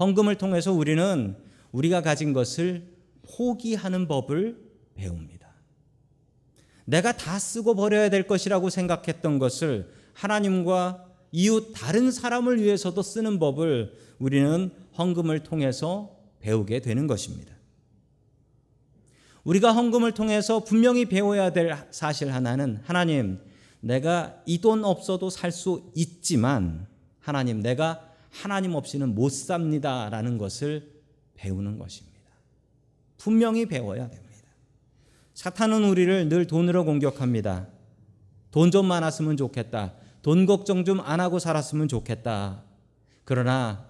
헌금을 0.00 0.36
통해서 0.36 0.72
우리는 0.72 1.36
우리가 1.70 2.00
가진 2.00 2.32
것을 2.32 2.88
포기하는 3.36 4.08
법을 4.08 4.56
배웁니다. 4.94 5.52
내가 6.84 7.16
다 7.16 7.38
쓰고 7.38 7.74
버려야 7.74 8.08
될 8.08 8.26
것이라고 8.26 8.70
생각했던 8.70 9.38
것을 9.38 9.90
하나님과 10.14 11.06
이웃 11.30 11.72
다른 11.74 12.10
사람을 12.10 12.60
위해서도 12.62 13.02
쓰는 13.02 13.38
법을 13.38 13.96
우리는 14.18 14.70
헌금을 14.98 15.42
통해서 15.42 16.16
배우게 16.40 16.80
되는 16.80 17.06
것입니다. 17.06 17.52
우리가 19.44 19.72
헌금을 19.72 20.12
통해서 20.12 20.60
분명히 20.64 21.04
배워야 21.06 21.50
될 21.52 21.76
사실 21.90 22.32
하나는 22.32 22.80
하나님, 22.84 23.40
내가 23.80 24.40
이 24.46 24.60
돈 24.60 24.84
없어도 24.84 25.30
살 25.30 25.50
수 25.50 25.90
있지만 25.96 26.86
하나님, 27.18 27.60
내가 27.60 28.08
하나님 28.30 28.74
없이는 28.74 29.14
못 29.14 29.30
삽니다 29.30 30.08
라는 30.10 30.38
것을 30.38 30.92
배우는 31.34 31.78
것입니다. 31.78 32.20
분명히 33.18 33.66
배워야 33.66 34.08
됩니다. 34.08 34.32
사탄은 35.34 35.84
우리를 35.84 36.28
늘 36.28 36.46
돈으로 36.46 36.84
공격합니다. 36.84 37.68
돈 38.52 38.70
좀 38.70 38.86
많았으면 38.86 39.36
좋겠다. 39.36 39.94
돈 40.22 40.46
걱정 40.46 40.84
좀 40.84 41.00
안 41.00 41.18
하고 41.20 41.38
살았으면 41.38 41.88
좋겠다. 41.88 42.62
그러나 43.24 43.86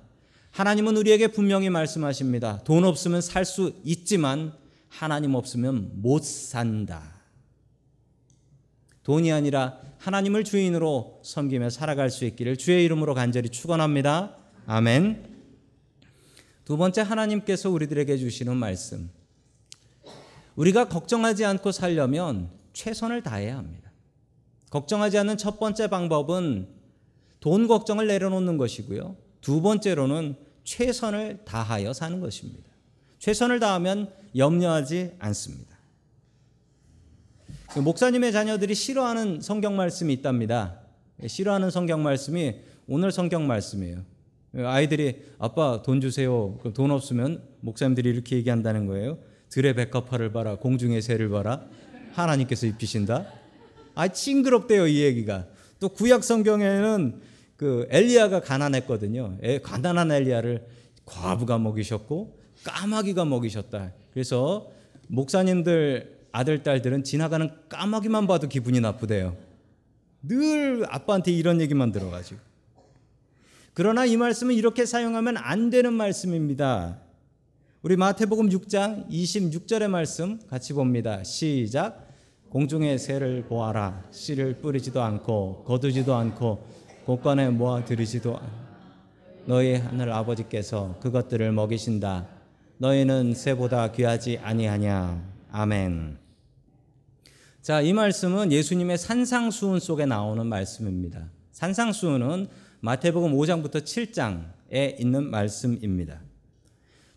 하나님은 0.53 0.97
우리에게 0.99 1.29
분명히 1.29 1.71
말씀하십니다. 1.71 2.63
돈 2.65 2.85
없으면 2.85 3.21
살 3.21 3.45
수 3.45 3.75
있지만 3.85 4.53
하나님 4.89 5.35
없으면 5.35 5.93
못 6.03 6.23
산다. 6.23 7.03
돈이 9.03 9.33
아니라 9.33 9.81
하나님을 9.99 10.45
주인으로 10.45 11.21
섬기며 11.25 11.71
살아갈 11.71 12.11
수 12.11 12.25
있기를 12.27 12.57
주의 12.57 12.85
이름으로 12.85 13.15
간절히 13.15 13.49
축원합니다. 13.49 14.37
아멘. 14.67 15.33
두 16.65 16.77
번째 16.77 17.01
하나님께서 17.01 17.71
우리들에게 17.71 18.17
주시는 18.19 18.57
말씀. 18.57 19.11
우리가 20.55 20.89
걱정하지 20.89 21.45
않고 21.47 21.73
살려면 21.73 22.51
최선을 22.75 23.23
다해야 23.23 23.57
합니다. 23.57 23.91
걱정하지 24.71 25.19
않는 25.19 25.39
첫 25.39 25.59
번째 25.59 25.89
방법은 25.89 26.69
돈 27.41 27.67
걱정을 27.67 28.07
내려놓는 28.07 28.59
것이고요. 28.59 29.17
두 29.43 29.61
번째로는 29.61 30.37
최선을 30.65 31.41
다하여 31.45 31.93
사는 31.93 32.19
것입니다. 32.21 32.71
최선을 33.19 33.61
다하면 33.61 34.11
염려하지 34.35 35.13
않습니다. 35.19 35.77
그 37.73 37.81
목사님의 37.81 38.33
자녀들이 38.33 38.75
싫어하는 38.75 39.41
성경 39.41 39.77
말씀이 39.77 40.13
있답니다. 40.15 40.81
싫어하는 41.27 41.71
성경 41.71 42.03
말씀이 42.03 42.57
오늘 42.87 43.13
성경 43.13 43.47
말씀이에요. 43.47 44.05
아이들이 44.57 45.23
아빠 45.39 45.83
돈 45.83 46.01
주세요. 46.01 46.59
돈 46.75 46.91
없으면 46.91 47.43
목사님들이 47.61 48.11
이렇게 48.11 48.37
얘기한다는 48.37 48.87
거예요. 48.87 49.19
들의 49.49 49.75
백합화를 49.75 50.33
봐라. 50.33 50.57
공중의 50.57 51.03
새를 51.03 51.29
봐라. 51.29 51.65
하나님께서 52.13 52.67
입히신다. 52.67 53.27
아 53.95 54.09
징그럽대요 54.09 54.87
이 54.87 55.01
얘기가. 55.03 55.47
또 55.81 55.89
구약 55.89 56.23
성경에는 56.25 57.32
그 57.63 57.87
엘리야가 57.91 58.41
가난했거든요. 58.41 59.39
가난한 59.63 60.11
엘리야를 60.11 60.67
과부가 61.05 61.59
먹이셨고 61.59 62.37
까마귀가 62.65 63.25
먹이셨다. 63.25 63.93
그래서 64.13 64.73
목사님들 65.07 66.27
아들 66.33 66.65
딸들은 66.65 67.05
지나가는 67.05 67.49
까마귀만 67.69 68.27
봐도 68.27 68.49
기분이 68.49 68.81
나쁘대요. 68.81 69.37
늘 70.23 70.85
아빠한테 70.89 71.31
이런 71.31 71.61
얘기만 71.61 71.93
들어가지고. 71.93 72.41
그러나 73.75 74.07
이 74.07 74.17
말씀은 74.17 74.57
이렇게 74.57 74.85
사용하면 74.85 75.37
안 75.37 75.71
되는 75.71 75.93
말씀입니다. 75.93 76.99
우리 77.83 77.95
마태복음 77.95 78.49
6장 78.49 79.09
26절의 79.09 79.87
말씀 79.87 80.41
같이 80.49 80.73
봅니다. 80.73 81.23
시작. 81.23 82.09
공중의 82.49 82.99
새를 82.99 83.45
보아라. 83.45 84.03
씨를 84.11 84.55
뿌리지도 84.55 85.01
않고 85.01 85.63
거두지도 85.65 86.13
않고 86.13 86.82
곳간에 87.05 87.51
모아 87.51 87.85
들이지도 87.85 88.39
너희 89.47 89.75
하늘 89.75 90.13
아버지께서 90.13 90.97
그것들을 91.01 91.51
먹이신다. 91.51 92.29
너희는 92.79 93.35
새보다 93.35 93.91
귀하지 93.91 94.39
아니하냐. 94.39 95.21
아멘. 95.51 96.19
자, 97.61 97.81
이 97.81 97.93
말씀은 97.93 98.53
예수님의 98.53 98.99
산상수훈 98.99 99.81
속에 99.81 100.07
나오는 100.07 100.47
말씀입니다. 100.47 101.29
산상수훈은 101.51 102.47
마태복음 102.81 103.33
5장부터 103.33 103.83
7장에 103.83 105.01
있는 105.01 105.29
말씀입니다. 105.29 106.21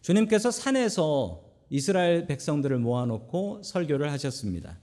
주님께서 0.02 0.50
산에서 0.50 1.44
이스라엘 1.70 2.26
백성들을 2.26 2.78
모아놓고 2.80 3.62
설교를 3.64 4.12
하셨습니다. 4.12 4.80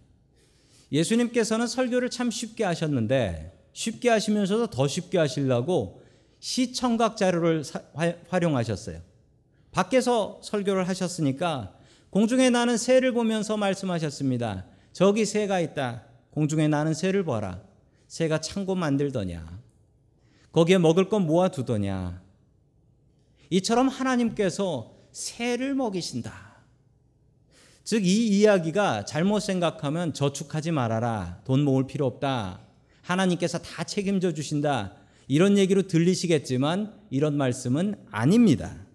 예수님께서는 0.93 1.67
설교를 1.67 2.11
참 2.11 2.31
쉽게 2.31 2.63
하셨는데 2.65 3.62
쉽게 3.73 4.09
하시면서도 4.09 4.69
더 4.69 4.87
쉽게 4.87 5.19
하시려고 5.19 6.03
시청각 6.41 7.17
자료를 7.17 7.63
활용하셨어요. 8.29 9.01
밖에서 9.71 10.41
설교를 10.43 10.89
하셨으니까 10.89 11.75
공중에 12.11 12.51
나는 12.51 12.77
새를 12.77 13.13
보면서 13.13 13.57
말씀하셨습니다. 13.57 14.67
저기 14.93 15.25
새가 15.25 15.61
있다. 15.61 16.05
공중에 16.31 16.69
나는 16.69 16.93
새를 16.93 17.25
봐라. 17.25 17.63
새가 18.07 18.41
창고 18.43 18.75
만들더냐. 18.75 19.61
거기에 20.53 20.77
먹을 20.77 21.09
건 21.09 21.27
모아두더냐. 21.27 22.23
이처럼 23.49 23.89
하나님께서 23.89 24.95
새를 25.11 25.75
먹이신다. 25.75 26.53
즉, 27.85 28.07
이 28.07 28.29
이야기가 28.29 29.07
잘못 29.07 29.41
생각하면 29.41 30.13
저축하지 30.13 30.71
말아라. 30.71 31.41
돈 31.45 31.65
모을 31.65 31.87
필요 31.87 32.07
없다. 32.07 32.61
하나님께서 33.03 33.59
다 33.59 33.85
책임져 33.85 34.33
주신다. 34.33 34.97
이런 35.29 35.59
얘기로 35.59 35.83
들리시겠지만 35.83 36.95
이런 37.11 37.37
말씀은 37.37 37.95
아닙니다. 38.11 38.87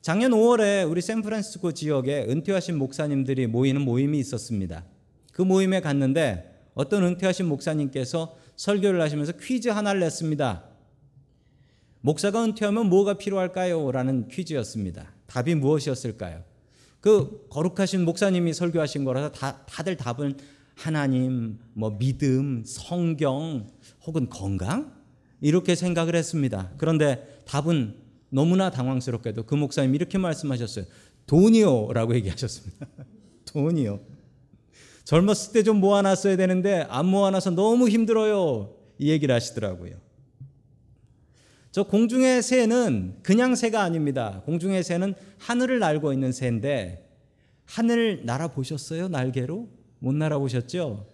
작년 0.00 0.30
5월에 0.30 0.90
우리 0.90 1.02
샌프란시스코 1.02 1.72
지역에 1.72 2.24
은퇴하신 2.28 2.78
목사님들이 2.78 3.46
모이는 3.46 3.82
모임이 3.82 4.18
있었습니다. 4.18 4.84
그 5.32 5.42
모임에 5.42 5.80
갔는데 5.80 6.68
어떤 6.74 7.04
은퇴하신 7.04 7.46
목사님께서 7.46 8.36
설교를 8.56 9.00
하시면서 9.00 9.32
퀴즈 9.32 9.68
하나를 9.68 10.00
냈습니다. 10.00 10.64
목사가 12.00 12.44
은퇴하면 12.44 12.88
뭐가 12.88 13.14
필요할까요? 13.14 13.92
라는 13.92 14.28
퀴즈였습니다. 14.28 15.12
답이 15.26 15.54
무엇이었을까요? 15.54 16.42
그 17.00 17.46
거룩하신 17.50 18.04
목사님이 18.04 18.52
설교하신 18.52 19.04
거라서 19.04 19.32
다, 19.32 19.64
다들 19.66 19.96
답은 19.96 20.36
하나님, 20.84 21.58
뭐 21.74 21.98
믿음, 21.98 22.62
성경, 22.64 23.68
혹은 24.06 24.30
건강? 24.30 24.98
이렇게 25.42 25.74
생각을 25.74 26.16
했습니다. 26.16 26.72
그런데 26.78 27.38
답은 27.44 27.96
너무나 28.30 28.70
당황스럽게도 28.70 29.42
그 29.44 29.54
목사님 29.54 29.94
이렇게 29.94 30.16
말씀하셨어요. 30.16 30.86
돈이요. 31.26 31.92
라고 31.92 32.14
얘기하셨습니다. 32.14 32.86
돈이요. 33.52 34.00
젊었을 35.04 35.52
때 35.52 35.62
좀 35.62 35.80
모아놨어야 35.80 36.36
되는데 36.36 36.86
안 36.88 37.06
모아놔서 37.06 37.50
너무 37.50 37.88
힘들어요. 37.88 38.74
이 38.98 39.10
얘기를 39.10 39.34
하시더라고요. 39.34 39.96
저 41.72 41.82
공중의 41.82 42.42
새는 42.42 43.18
그냥 43.22 43.54
새가 43.54 43.82
아닙니다. 43.82 44.42
공중의 44.46 44.82
새는 44.82 45.14
하늘을 45.38 45.78
날고 45.78 46.12
있는 46.14 46.32
새인데 46.32 47.06
하늘 47.66 48.24
날아 48.24 48.48
보셨어요? 48.48 49.08
날개로? 49.08 49.68
못 50.00 50.14
날아 50.14 50.38
보셨죠? 50.38 51.06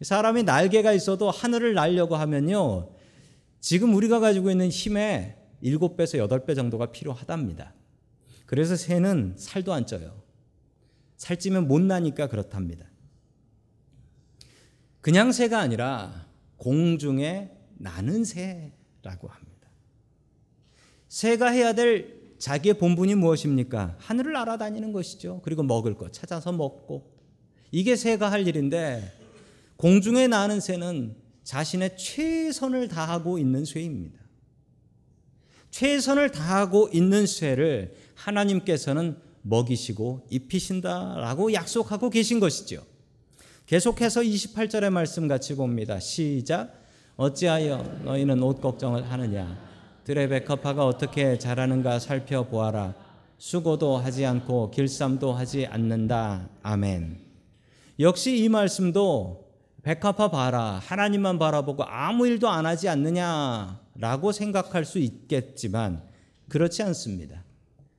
사람이 0.00 0.44
날개가 0.44 0.92
있어도 0.94 1.30
하늘을 1.30 1.74
날려고 1.74 2.16
하면요. 2.16 2.90
지금 3.60 3.94
우리가 3.94 4.18
가지고 4.18 4.50
있는 4.50 4.70
힘의 4.70 5.36
7배에서 5.62 6.26
8배 6.26 6.56
정도가 6.56 6.90
필요하답니다. 6.90 7.74
그래서 8.46 8.76
새는 8.76 9.34
살도 9.36 9.72
안 9.72 9.86
쪄요. 9.86 10.22
살찌면 11.18 11.68
못 11.68 11.82
나니까 11.82 12.28
그렇답니다. 12.28 12.86
그냥 15.02 15.32
새가 15.32 15.58
아니라 15.58 16.26
공중에 16.56 17.50
나는 17.76 18.24
새라고 18.24 19.28
합니다. 19.28 19.68
새가 21.08 21.50
해야 21.50 21.74
될 21.74 22.20
자기의 22.38 22.78
본분이 22.78 23.16
무엇입니까? 23.16 23.96
하늘을 23.98 24.32
날아다니는 24.32 24.92
것이죠. 24.92 25.40
그리고 25.42 25.62
먹을 25.62 25.94
것 25.94 26.12
찾아서 26.12 26.52
먹고 26.52 27.19
이게 27.72 27.96
새가 27.96 28.30
할 28.30 28.46
일인데 28.46 29.12
공중에 29.76 30.26
나는 30.26 30.60
새는 30.60 31.16
자신의 31.44 31.96
최선을 31.96 32.88
다하고 32.88 33.38
있는 33.38 33.64
쇠입니다. 33.64 34.20
최선을 35.70 36.30
다하고 36.32 36.90
있는 36.92 37.26
쇠를 37.26 37.94
하나님께서는 38.14 39.16
먹이시고 39.42 40.26
입히신다라고 40.30 41.52
약속하고 41.52 42.10
계신 42.10 42.40
것이죠. 42.40 42.84
계속해서 43.66 44.20
28절의 44.20 44.90
말씀 44.90 45.28
같이 45.28 45.54
봅니다. 45.54 46.00
시작. 46.00 46.74
어찌하여 47.16 48.00
너희는 48.04 48.42
옷 48.42 48.60
걱정을 48.60 49.10
하느냐? 49.10 49.70
백합화가 50.04 50.84
어떻게 50.84 51.38
자라는가 51.38 52.00
살펴보아라. 52.00 52.94
수고도 53.38 53.96
하지 53.96 54.26
않고 54.26 54.72
길쌈도 54.72 55.32
하지 55.32 55.66
않는다. 55.66 56.48
아멘. 56.62 57.29
역시 58.00 58.38
이 58.38 58.48
말씀도 58.48 59.50
백합화 59.82 60.30
봐라. 60.30 60.80
하나님만 60.82 61.38
바라보고 61.38 61.84
아무 61.84 62.26
일도 62.26 62.48
안 62.48 62.64
하지 62.64 62.88
않느냐라고 62.88 64.32
생각할 64.32 64.86
수 64.86 64.98
있겠지만 64.98 66.02
그렇지 66.48 66.82
않습니다. 66.82 67.44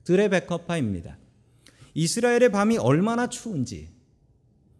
들의 0.03 0.27
백합화입니다. 0.29 1.17
이스라엘의 1.93 2.51
밤이 2.51 2.77
얼마나 2.77 3.27
추운지 3.27 3.89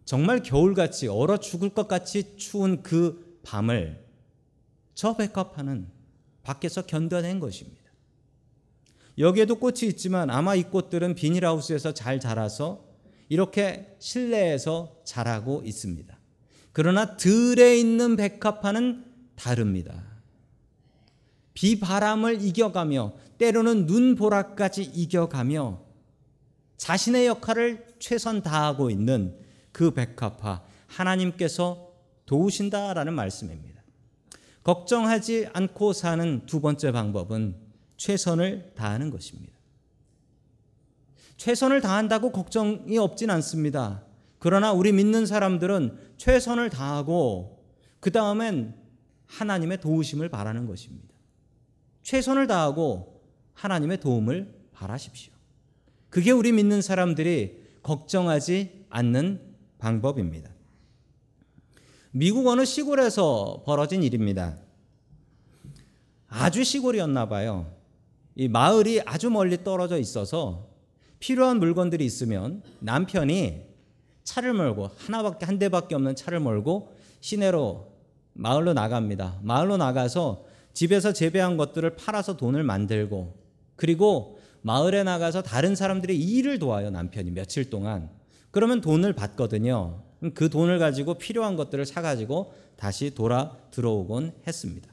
정말 0.04 0.42
겨울같이 0.42 1.06
얼어 1.06 1.36
죽을 1.36 1.70
것 1.70 1.86
같이 1.86 2.36
추운 2.36 2.82
그 2.82 3.40
밤을 3.44 4.04
저 4.94 5.16
백합화는 5.16 5.88
밖에서 6.42 6.82
견뎌낸 6.82 7.38
것입니다. 7.38 7.80
여기에도 9.18 9.56
꽃이 9.56 9.82
있지만 9.82 10.30
아마 10.30 10.56
이 10.56 10.64
꽃들은 10.64 11.14
비닐하우스에서 11.14 11.94
잘 11.94 12.18
자라서 12.18 12.91
이렇게 13.32 13.96
실내에서 13.98 14.94
자라고 15.04 15.62
있습니다. 15.64 16.18
그러나 16.70 17.16
들에 17.16 17.78
있는 17.78 18.14
백합화는 18.14 19.06
다릅니다. 19.36 20.04
비바람을 21.54 22.42
이겨가며 22.42 23.14
때로는 23.38 23.86
눈보라까지 23.86 24.82
이겨가며 24.82 25.80
자신의 26.76 27.26
역할을 27.26 27.86
최선 27.98 28.42
다하고 28.42 28.90
있는 28.90 29.34
그 29.72 29.92
백합화 29.92 30.62
하나님께서 30.88 31.90
도우신다라는 32.26 33.14
말씀입니다. 33.14 33.82
걱정하지 34.62 35.48
않고 35.54 35.94
사는 35.94 36.44
두 36.44 36.60
번째 36.60 36.92
방법은 36.92 37.56
최선을 37.96 38.74
다하는 38.76 39.08
것입니다. 39.08 39.51
최선을 41.36 41.80
다한다고 41.80 42.30
걱정이 42.32 42.98
없진 42.98 43.30
않습니다. 43.30 44.04
그러나 44.38 44.72
우리 44.72 44.92
믿는 44.92 45.26
사람들은 45.26 45.98
최선을 46.16 46.70
다하고 46.70 47.64
그 48.00 48.10
다음엔 48.10 48.74
하나님의 49.26 49.80
도우심을 49.80 50.28
바라는 50.28 50.66
것입니다. 50.66 51.08
최선을 52.02 52.46
다하고 52.46 53.22
하나님의 53.54 54.00
도움을 54.00 54.54
바라십시오. 54.72 55.32
그게 56.10 56.30
우리 56.30 56.52
믿는 56.52 56.82
사람들이 56.82 57.62
걱정하지 57.82 58.86
않는 58.90 59.54
방법입니다. 59.78 60.50
미국 62.10 62.46
어느 62.46 62.64
시골에서 62.64 63.62
벌어진 63.64 64.02
일입니다. 64.02 64.58
아주 66.28 66.64
시골이었나 66.64 67.28
봐요. 67.28 67.74
이 68.34 68.48
마을이 68.48 69.02
아주 69.06 69.30
멀리 69.30 69.62
떨어져 69.64 69.98
있어서 69.98 70.71
필요한 71.22 71.60
물건들이 71.60 72.04
있으면 72.04 72.62
남편이 72.80 73.62
차를 74.24 74.54
몰고 74.54 74.90
하나밖에 74.96 75.46
한 75.46 75.56
대밖에 75.60 75.94
없는 75.94 76.16
차를 76.16 76.40
몰고 76.40 76.96
시내로 77.20 77.92
마을로 78.32 78.72
나갑니다. 78.72 79.38
마을로 79.42 79.76
나가서 79.76 80.44
집에서 80.72 81.12
재배한 81.12 81.56
것들을 81.56 81.94
팔아서 81.94 82.36
돈을 82.36 82.64
만들고 82.64 83.38
그리고 83.76 84.40
마을에 84.62 85.04
나가서 85.04 85.42
다른 85.42 85.76
사람들의 85.76 86.18
일을 86.18 86.58
도와요 86.58 86.90
남편이 86.90 87.30
며칠 87.30 87.70
동안 87.70 88.10
그러면 88.50 88.80
돈을 88.80 89.12
받거든요. 89.12 90.02
그 90.34 90.50
돈을 90.50 90.80
가지고 90.80 91.14
필요한 91.14 91.54
것들을 91.54 91.86
사가지고 91.86 92.52
다시 92.74 93.14
돌아 93.14 93.56
들어오곤 93.70 94.32
했습니다. 94.44 94.90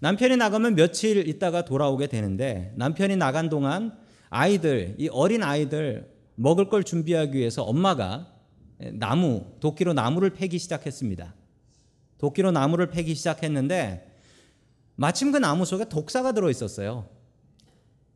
남편이 0.00 0.36
나가면 0.36 0.74
며칠 0.74 1.28
있다가 1.28 1.64
돌아오게 1.64 2.08
되는데 2.08 2.72
남편이 2.74 3.14
나간 3.14 3.48
동안 3.48 3.99
아이들, 4.30 4.94
이 4.98 5.08
어린 5.08 5.42
아이들 5.42 6.10
먹을 6.36 6.68
걸 6.68 6.84
준비하기 6.84 7.36
위해서 7.36 7.62
엄마가 7.62 8.32
나무, 8.92 9.44
도끼로 9.60 9.92
나무를 9.92 10.30
패기 10.30 10.58
시작했습니다. 10.58 11.34
도끼로 12.18 12.52
나무를 12.52 12.90
패기 12.90 13.14
시작했는데 13.14 14.06
마침 14.94 15.32
그 15.32 15.38
나무 15.38 15.64
속에 15.64 15.88
독사가 15.88 16.32
들어 16.32 16.48
있었어요. 16.48 17.08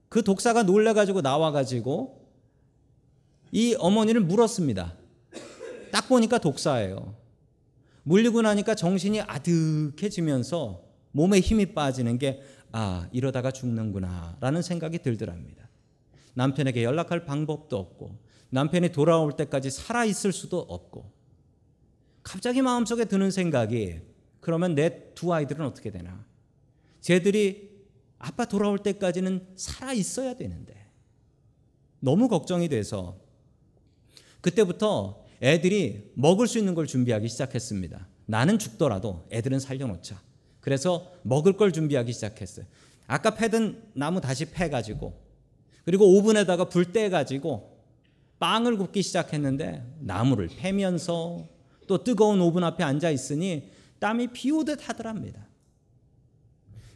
그 0.08 0.22
독사가 0.22 0.62
놀래 0.62 0.92
가지고 0.92 1.22
나와 1.22 1.50
가지고 1.50 2.28
이 3.50 3.74
어머니를 3.78 4.20
물었습니다. 4.20 4.94
딱 5.90 6.08
보니까 6.08 6.38
독사예요. 6.38 7.14
물리고 8.02 8.42
나니까 8.42 8.74
정신이 8.74 9.22
아득해지면서 9.22 10.82
몸에 11.12 11.40
힘이 11.40 11.74
빠지는 11.74 12.18
게 12.18 12.42
아, 12.72 13.08
이러다가 13.12 13.50
죽는구나 13.50 14.36
라는 14.40 14.62
생각이 14.62 14.98
들더랍니다. 14.98 15.63
남편에게 16.34 16.84
연락할 16.84 17.24
방법도 17.24 17.76
없고 17.76 18.18
남편이 18.50 18.90
돌아올 18.90 19.32
때까지 19.32 19.70
살아 19.70 20.04
있을 20.04 20.32
수도 20.32 20.58
없고 20.60 21.12
갑자기 22.22 22.62
마음속에 22.62 23.04
드는 23.06 23.30
생각이 23.30 24.00
그러면 24.40 24.74
내 24.74 25.14
두 25.14 25.32
아이들은 25.32 25.64
어떻게 25.64 25.90
되나? 25.90 26.24
쟤들이 27.00 27.70
아빠 28.18 28.44
돌아올 28.44 28.78
때까지는 28.78 29.46
살아 29.56 29.92
있어야 29.92 30.34
되는데 30.34 30.74
너무 32.00 32.28
걱정이 32.28 32.68
돼서 32.68 33.18
그때부터 34.40 35.24
애들이 35.42 36.12
먹을 36.14 36.46
수 36.46 36.58
있는 36.58 36.74
걸 36.74 36.86
준비하기 36.86 37.28
시작했습니다. 37.28 38.06
나는 38.26 38.58
죽더라도 38.58 39.26
애들은 39.32 39.58
살려놓자. 39.60 40.20
그래서 40.60 41.12
먹을 41.22 41.56
걸 41.56 41.72
준비하기 41.72 42.12
시작했어요. 42.12 42.66
아까 43.06 43.34
패든 43.34 43.92
나무 43.94 44.20
다시 44.20 44.50
패가지고 44.50 45.23
그리고 45.84 46.16
오븐에다가 46.16 46.68
불 46.68 46.92
떼가지고 46.92 47.74
빵을 48.38 48.76
굽기 48.78 49.02
시작했는데 49.02 49.84
나무를 50.00 50.48
패면서 50.48 51.46
또 51.86 52.02
뜨거운 52.02 52.40
오븐 52.40 52.64
앞에 52.64 52.82
앉아 52.82 53.10
있으니 53.10 53.70
땀이 53.98 54.28
비 54.28 54.50
오듯 54.50 54.88
하더랍니다. 54.88 55.46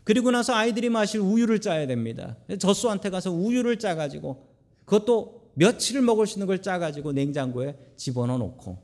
그리고 0.04 0.30
나서 0.30 0.54
아이들이 0.54 0.88
마실 0.88 1.20
우유를 1.20 1.60
짜야 1.60 1.86
됩니다. 1.86 2.36
젖소한테 2.58 3.10
가서 3.10 3.30
우유를 3.30 3.78
짜 3.78 3.94
가지고 3.94 4.48
그것도 4.86 5.50
며칠을 5.54 6.00
먹을 6.02 6.26
수 6.26 6.38
있는 6.38 6.46
걸 6.46 6.62
짜 6.62 6.78
가지고 6.78 7.12
냉장고에 7.12 7.76
집어넣어 7.96 8.38
놓고 8.38 8.78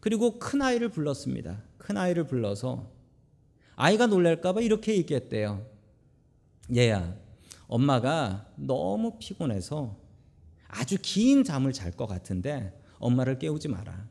그리고 0.00 0.38
큰 0.38 0.62
아이를 0.62 0.88
불렀습니다. 0.88 1.62
큰 1.76 1.96
아이를 1.98 2.24
불러서 2.26 2.90
아이가 3.76 4.06
놀랄까봐 4.06 4.60
이렇게 4.62 4.96
얘기했대요. 4.96 5.66
얘야, 6.74 7.14
엄마가 7.68 8.52
너무 8.56 9.18
피곤해서 9.18 9.96
아주 10.66 10.96
긴 11.00 11.44
잠을 11.44 11.72
잘 11.72 11.92
것 11.92 12.06
같은데 12.06 12.78
엄마를 12.98 13.38
깨우지 13.38 13.68
마라. 13.68 14.08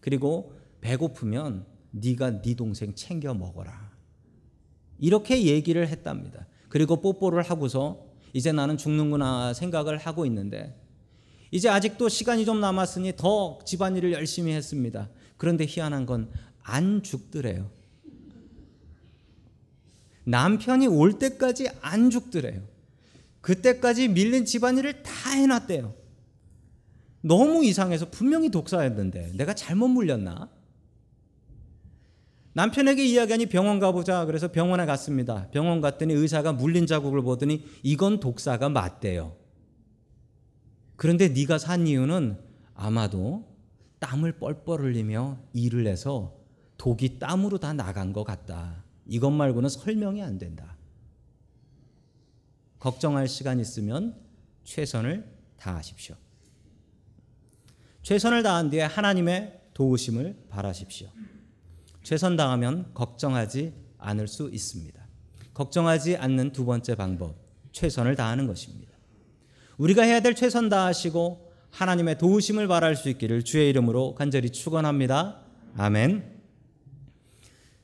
그리고 0.00 0.54
배고프면 0.80 1.66
네가 1.90 2.42
네 2.42 2.54
동생 2.54 2.94
챙겨 2.94 3.34
먹어라. 3.34 3.92
이렇게 4.98 5.44
얘기를 5.44 5.88
했답니다. 5.88 6.46
그리고 6.68 7.00
뽀뽀를 7.00 7.42
하고서 7.42 8.06
이제 8.32 8.52
나는 8.52 8.76
죽는구나 8.76 9.54
생각을 9.54 9.98
하고 9.98 10.26
있는데 10.26 10.80
이제 11.50 11.68
아직도 11.68 12.08
시간이 12.08 12.44
좀 12.44 12.60
남았으니 12.60 13.16
더 13.16 13.58
집안일을 13.64 14.12
열심히 14.12 14.52
했습니다. 14.52 15.08
그런데 15.36 15.66
희한한 15.66 16.06
건 16.06 16.30
안 16.64 17.02
죽더래요. 17.02 17.70
남편이 20.24 20.86
올 20.86 21.18
때까지 21.18 21.68
안 21.82 22.10
죽더래요. 22.10 22.62
그때까지 23.44 24.08
밀린 24.08 24.46
집안일을 24.46 25.02
다 25.02 25.30
해놨대요. 25.32 25.94
너무 27.20 27.62
이상해서 27.62 28.08
분명히 28.10 28.50
독사였는데 28.50 29.32
내가 29.36 29.54
잘못 29.54 29.88
물렸나? 29.88 30.48
남편에게 32.54 33.04
이야기하니 33.04 33.46
병원 33.46 33.80
가보자. 33.80 34.24
그래서 34.24 34.50
병원에 34.50 34.86
갔습니다. 34.86 35.50
병원 35.50 35.82
갔더니 35.82 36.14
의사가 36.14 36.54
물린 36.54 36.86
자국을 36.86 37.20
보더니 37.20 37.66
이건 37.82 38.18
독사가 38.18 38.70
맞대요. 38.70 39.36
그런데 40.96 41.28
네가 41.28 41.58
산 41.58 41.86
이유는 41.86 42.38
아마도 42.72 43.46
땀을 43.98 44.38
뻘뻘 44.38 44.80
흘리며 44.80 45.38
일을 45.52 45.86
해서 45.86 46.34
독이 46.78 47.18
땀으로 47.18 47.58
다 47.58 47.74
나간 47.74 48.14
것 48.14 48.24
같다. 48.24 48.84
이것 49.06 49.30
말고는 49.30 49.68
설명이 49.68 50.22
안 50.22 50.38
된다. 50.38 50.73
걱정할 52.84 53.28
시간 53.28 53.60
있으면 53.60 54.14
최선을 54.64 55.24
다하십시오. 55.56 56.16
최선을 58.02 58.42
다한 58.42 58.68
뒤에 58.68 58.82
하나님의 58.82 59.58
도우심을 59.72 60.44
바라십시오. 60.50 61.08
최선 62.02 62.36
당하면 62.36 62.92
걱정하지 62.92 63.72
않을 63.96 64.28
수 64.28 64.50
있습니다. 64.52 65.02
걱정하지 65.54 66.18
않는 66.18 66.52
두 66.52 66.66
번째 66.66 66.94
방법, 66.94 67.36
최선을 67.72 68.16
다하는 68.16 68.46
것입니다. 68.46 68.92
우리가 69.78 70.02
해야 70.02 70.20
될 70.20 70.34
최선 70.34 70.68
다하시고 70.68 71.52
하나님의 71.70 72.18
도우심을 72.18 72.68
바랄 72.68 72.96
수 72.96 73.08
있기를 73.08 73.44
주의 73.44 73.70
이름으로 73.70 74.14
간절히 74.14 74.50
축원합니다. 74.50 75.40
아멘. 75.78 76.38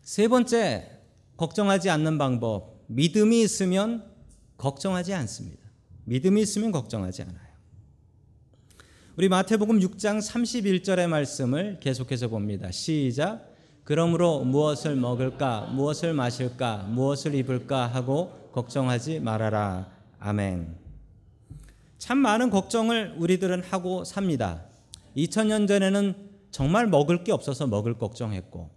세 0.02 0.28
번째, 0.28 1.00
걱정하지 1.38 1.88
않는 1.88 2.18
방법, 2.18 2.84
믿음이 2.88 3.40
있으면 3.40 4.09
걱정하지 4.60 5.14
않습니다. 5.14 5.58
믿음이 6.04 6.42
있으면 6.42 6.70
걱정하지 6.70 7.22
않아요. 7.22 7.50
우리 9.16 9.30
마태복음 9.30 9.80
6장 9.80 10.18
31절의 10.18 11.08
말씀을 11.08 11.80
계속해서 11.80 12.28
봅니다. 12.28 12.70
시작. 12.70 13.54
그러므로 13.84 14.44
무엇을 14.44 14.96
먹을까, 14.96 15.62
무엇을 15.72 16.12
마실까, 16.12 16.88
무엇을 16.90 17.34
입을까 17.34 17.86
하고 17.86 18.50
걱정하지 18.52 19.20
말아라. 19.20 19.90
아멘. 20.18 20.76
참 21.96 22.18
많은 22.18 22.50
걱정을 22.50 23.14
우리들은 23.16 23.62
하고 23.62 24.04
삽니다. 24.04 24.64
2000년 25.16 25.68
전에는 25.68 26.14
정말 26.50 26.86
먹을 26.86 27.24
게 27.24 27.32
없어서 27.32 27.66
먹을 27.66 27.96
걱정했고, 27.96 28.68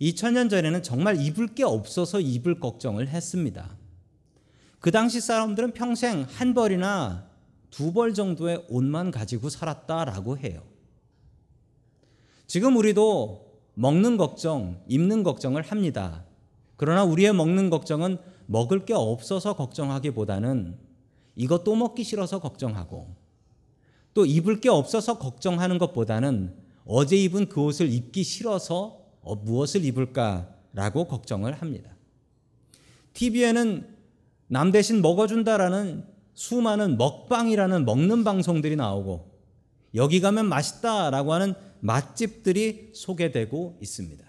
2000년 0.00 0.50
전에는 0.50 0.82
정말 0.82 1.20
입을 1.20 1.54
게 1.54 1.62
없어서 1.62 2.20
입을 2.20 2.58
걱정을 2.58 3.08
했습니다. 3.08 3.85
그 4.80 4.90
당시 4.90 5.20
사람들은 5.20 5.72
평생 5.72 6.26
한 6.28 6.54
벌이나 6.54 7.26
두 7.70 7.92
벌 7.92 8.14
정도의 8.14 8.64
옷만 8.68 9.10
가지고 9.10 9.48
살았다라고 9.50 10.38
해요. 10.38 10.62
지금 12.46 12.76
우리도 12.76 13.60
먹는 13.74 14.16
걱정, 14.16 14.82
입는 14.88 15.22
걱정을 15.22 15.62
합니다. 15.62 16.24
그러나 16.76 17.04
우리의 17.04 17.34
먹는 17.34 17.68
걱정은 17.68 18.18
먹을 18.46 18.84
게 18.84 18.94
없어서 18.94 19.56
걱정하기보다는 19.56 20.78
이것 21.34 21.64
또 21.64 21.74
먹기 21.74 22.04
싫어서 22.04 22.38
걱정하고 22.38 23.14
또 24.14 24.24
입을 24.24 24.60
게 24.60 24.70
없어서 24.70 25.18
걱정하는 25.18 25.76
것보다는 25.78 26.56
어제 26.86 27.16
입은 27.16 27.48
그 27.48 27.60
옷을 27.60 27.92
입기 27.92 28.22
싫어서 28.22 29.00
어, 29.20 29.34
무엇을 29.34 29.84
입을까라고 29.84 31.04
걱정을 31.08 31.52
합니다. 31.60 31.94
TV에는 33.12 33.95
남 34.48 34.70
대신 34.70 35.02
먹어준다라는 35.02 36.04
수많은 36.34 36.98
먹방이라는 36.98 37.84
먹는 37.84 38.24
방송들이 38.24 38.76
나오고 38.76 39.36
여기 39.94 40.20
가면 40.20 40.48
맛있다라고 40.48 41.32
하는 41.32 41.54
맛집들이 41.80 42.90
소개되고 42.94 43.78
있습니다. 43.80 44.24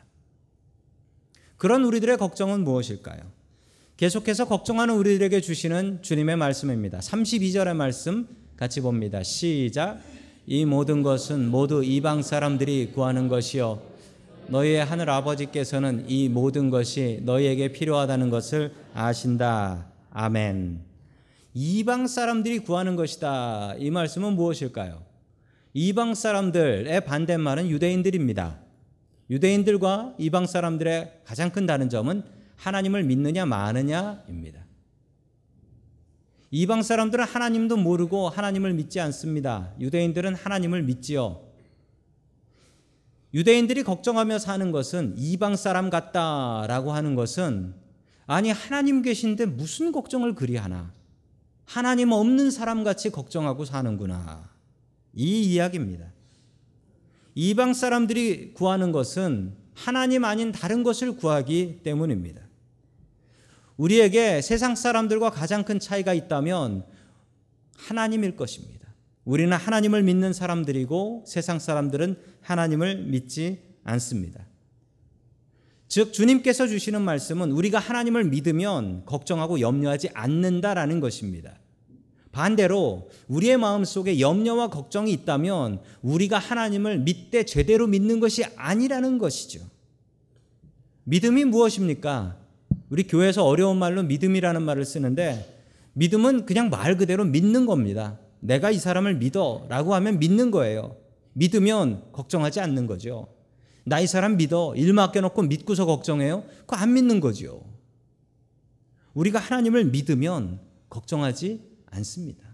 그런 1.58 1.84
우리들의 1.84 2.18
걱정은 2.18 2.64
무엇일까요? 2.64 3.20
계속해서 3.98 4.46
걱정하는 4.46 4.96
우리들에게 4.96 5.42
주시는 5.42 6.04
주님의 6.04 6.38
말씀입니다. 6.38 7.00
32절의 7.00 7.76
말씀 7.76 8.28
같이 8.56 8.80
봅니다. 8.80 9.24
시작. 9.24 10.00
이 10.46 10.66
모든 10.66 11.02
것은 11.02 11.50
모두 11.50 11.84
이방 11.84 12.22
사람들이 12.22 12.92
구하는 12.94 13.28
것이요. 13.28 13.82
너희의 14.48 14.86
하늘 14.86 15.10
아버지께서는 15.10 16.06
이 16.08 16.30
모든 16.30 16.70
것이 16.70 17.20
너희에게 17.24 17.74
필요하다는 17.74 18.30
것을 18.30 18.72
아신다. 18.94 19.88
아멘. 20.20 20.84
이방 21.54 22.08
사람들이 22.08 22.60
구하는 22.60 22.96
것이다. 22.96 23.76
이 23.78 23.92
말씀은 23.92 24.34
무엇일까요? 24.34 25.04
이방 25.74 26.16
사람들의 26.16 27.06
반대말은 27.06 27.70
유대인들입니다. 27.70 28.60
유대인들과 29.30 30.16
이방 30.18 30.48
사람들의 30.48 31.22
가장 31.24 31.52
큰 31.52 31.68
다른 31.68 31.88
점은 31.88 32.24
하나님을 32.56 33.04
믿느냐 33.04 33.46
마느냐입니다. 33.46 34.66
이방 36.50 36.82
사람들은 36.82 37.24
하나님도 37.24 37.78
모르고 37.78 38.30
하나님을 38.30 38.74
믿지 38.74 39.00
않습니다. 39.00 39.72
유대인들은 39.80 40.34
하나님을 40.34 40.82
믿지요. 40.82 41.44
유대인들이 43.36 43.84
걱정하며 43.84 44.40
사는 44.40 44.72
것은 44.72 45.14
이방 45.16 45.56
사람 45.58 45.92
같다라고 45.92 46.92
하는 46.92 47.14
것은 47.14 47.87
아니 48.28 48.52
하나님 48.52 49.02
계신데 49.02 49.46
무슨 49.46 49.92
걱정을 49.92 50.36
그리 50.36 50.58
하나? 50.58 50.94
하나님 51.66 52.12
없는 52.12 52.52
사람 52.52 52.84
같이 52.84 53.10
걱정하고 53.10 53.66
사는구나. 53.66 54.50
이 55.14 55.44
이야기입니다. 55.44 56.12
이방 57.36 57.74
사람들이 57.74 58.54
구하는 58.54 58.92
것은 58.92 59.56
하나님 59.74 60.26
아닌 60.26 60.52
다른 60.52 60.84
것을 60.84 61.16
구하기 61.16 61.82
때문입니다. 61.84 62.42
우리에게 63.78 64.42
세상 64.42 64.76
사람들과 64.76 65.30
가장 65.30 65.64
큰 65.64 65.80
차이가 65.80 66.14
있다면 66.14 66.86
하나님일 67.76 68.36
것입니다. 68.36 68.88
우리는 69.24 69.56
하나님을 69.56 70.04
믿는 70.04 70.34
사람들이고 70.34 71.26
세상 71.28 71.60
사람들은 71.60 72.18
하나님을 72.42 73.04
믿지 73.06 73.62
않습니다. 73.84 74.46
즉 75.88 76.12
주님께서 76.12 76.68
주시는 76.68 77.02
말씀은 77.02 77.52
우리가 77.52 77.80
하나님을 77.80 78.26
믿으면 78.26 79.06
걱정하고 79.06 79.62
염려하지 79.62 80.10
않는다라는 80.14 81.00
것입니다. 81.00 81.58
반대로 82.32 83.10
우리의 83.28 83.58
마음 83.58 83.84
속에 83.84 84.20
염려와 84.20 84.70
걱정이 84.70 85.12
있다면 85.12 85.82
우리가 86.02 86.38
하나님을 86.38 87.00
믿되 87.00 87.44
제대로 87.46 87.88
믿는 87.88 88.20
것이 88.20 88.44
아니라는 88.56 89.18
것이죠. 89.18 89.62
믿음이 91.06 91.46
무엇입니까? 91.46 92.38
우리 92.90 93.08
교회에서 93.08 93.46
어려운 93.46 93.78
말로 93.78 94.04
믿음이라는 94.04 94.62
말을 94.62 94.86
쓰는데 94.86 95.64
믿음은 95.94 96.46
그냥 96.46 96.70
말 96.70 96.98
그대로 96.98 97.26
믿는 97.26 97.66
겁니다. 97.66 98.20
내가 98.40 98.72
이 98.72 98.78
사람을 98.78 99.16
믿어 99.16 99.66
라고 99.68 99.96
하면 99.96 100.20
믿는 100.20 100.52
거예요. 100.52 100.96
믿으면 101.34 102.04
걱정하지 102.12 102.60
않는 102.60 102.88
거죠. 102.88 103.28
나 103.88 104.02
이 104.02 104.08
사람 104.08 104.36
믿어. 104.36 104.74
일 104.76 104.92
맡겨놓고 104.92 105.44
믿고서 105.44 105.86
걱정해요? 105.86 106.44
그거 106.62 106.76
안 106.76 106.94
믿는 106.94 107.22
거죠. 107.22 107.64
우리가 109.14 109.40
하나님을 109.40 109.86
믿으면 109.86 110.60
걱정하지 110.90 111.62
않습니다. 111.88 112.46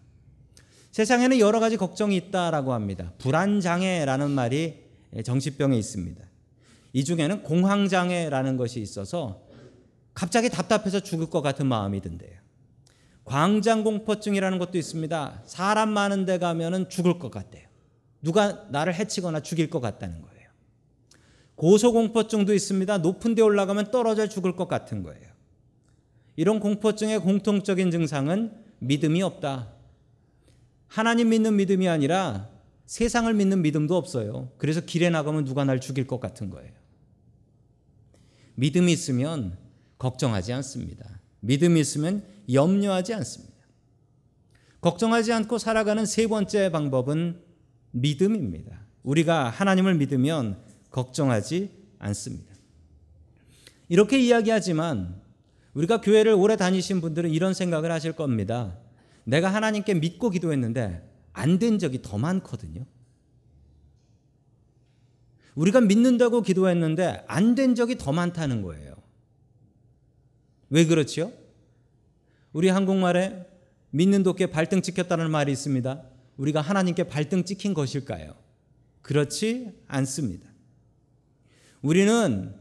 세상에는 0.91 1.39
여러 1.39 1.59
가지 1.59 1.75
걱정이 1.75 2.15
있다라고 2.15 2.73
합니다. 2.73 3.13
불안장애라는 3.17 4.29
말이 4.29 4.83
정신병에 5.23 5.75
있습니다. 5.75 6.23
이 6.93 7.03
중에는 7.03 7.41
공황장애라는 7.41 8.55
것이 8.55 8.79
있어서 8.79 9.41
갑자기 10.13 10.49
답답해서 10.49 10.99
죽을 10.99 11.31
것 11.31 11.41
같은 11.41 11.65
마음이 11.65 11.99
든대요. 12.01 12.37
광장공포증이라는 13.25 14.59
것도 14.59 14.77
있습니다. 14.77 15.41
사람 15.45 15.89
많은 15.89 16.25
데 16.25 16.37
가면은 16.37 16.89
죽을 16.89 17.17
것 17.17 17.31
같대요. 17.31 17.67
누가 18.21 18.67
나를 18.69 18.93
해치거나 18.93 19.39
죽일 19.39 19.71
것 19.71 19.79
같다는 19.79 20.21
거예요. 20.21 20.32
고소공포증도 21.63 22.53
있습니다. 22.53 22.97
높은 22.97 23.35
데 23.35 23.41
올라가면 23.41 23.89
떨어져 23.89 24.27
죽을 24.27 24.57
것 24.57 24.67
같은 24.67 25.01
거예요. 25.01 25.29
이런 26.35 26.59
공포증의 26.59 27.19
공통적인 27.19 27.89
증상은 27.89 28.51
믿음이 28.79 29.21
없다. 29.21 29.71
하나님 30.87 31.29
믿는 31.29 31.55
믿음이 31.55 31.87
아니라 31.87 32.49
세상을 32.85 33.33
믿는 33.33 33.61
믿음도 33.61 33.95
없어요. 33.95 34.51
그래서 34.57 34.81
길에 34.81 35.09
나가면 35.09 35.45
누가 35.45 35.63
날 35.63 35.79
죽일 35.79 36.05
것 36.05 36.19
같은 36.19 36.49
거예요. 36.49 36.69
믿음이 38.55 38.91
있으면 38.91 39.57
걱정하지 39.99 40.51
않습니다. 40.51 41.21
믿음이 41.39 41.79
있으면 41.79 42.25
염려하지 42.51 43.13
않습니다. 43.13 43.53
걱정하지 44.81 45.31
않고 45.31 45.59
살아가는 45.59 46.05
세 46.05 46.27
번째 46.27 46.71
방법은 46.71 47.39
믿음입니다. 47.91 48.81
우리가 49.03 49.49
하나님을 49.49 49.95
믿으면 49.95 50.72
걱정하지 50.93 51.69
않습니다. 51.99 52.53
이렇게 53.89 54.17
이야기하지만 54.19 55.21
우리가 55.73 55.99
교회를 55.99 56.33
오래 56.33 56.55
다니신 56.55 57.01
분들은 57.01 57.31
이런 57.31 57.53
생각을 57.53 57.91
하실 57.91 58.13
겁니다. 58.13 58.77
내가 59.25 59.53
하나님께 59.53 59.95
믿고 59.95 60.29
기도했는데 60.29 61.09
안 61.33 61.57
된 61.59 61.79
적이 61.79 62.01
더 62.01 62.17
많거든요. 62.17 62.85
우리가 65.55 65.81
믿는다고 65.81 66.41
기도했는데 66.41 67.25
안 67.27 67.55
된 67.55 67.75
적이 67.75 67.97
더 67.97 68.11
많다는 68.11 68.61
거예요. 68.61 68.95
왜 70.69 70.85
그렇지요? 70.85 71.31
우리 72.53 72.69
한국말에 72.69 73.47
믿는 73.91 74.21
도께 74.23 74.47
발등 74.47 74.81
찍혔다는 74.81 75.31
말이 75.31 75.51
있습니다. 75.51 76.03
우리가 76.37 76.61
하나님께 76.61 77.05
발등 77.05 77.43
찍힌 77.45 77.73
것일까요? 77.73 78.35
그렇지 79.01 79.71
않습니다. 79.87 80.52
우리는 81.83 82.55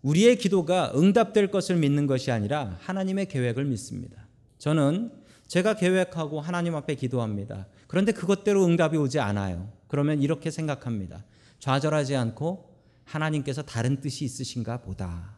우리의 0.00 0.38
기도가 0.38 0.92
응답될 0.96 1.50
것을 1.50 1.76
믿는 1.76 2.06
것이 2.06 2.32
아니라 2.32 2.78
하나님의 2.80 3.28
계획을 3.28 3.66
믿습니다. 3.66 4.26
저는 4.58 5.12
제가 5.46 5.74
계획하고 5.74 6.40
하나님 6.40 6.74
앞에 6.74 6.94
기도합니다. 6.94 7.66
그런데 7.86 8.12
그것대로 8.12 8.64
응답이 8.64 8.96
오지 8.96 9.20
않아요. 9.20 9.70
그러면 9.88 10.22
이렇게 10.22 10.50
생각합니다. 10.50 11.24
좌절하지 11.58 12.16
않고 12.16 12.70
하나님께서 13.04 13.62
다른 13.62 14.00
뜻이 14.00 14.24
있으신가 14.24 14.80
보다. 14.80 15.36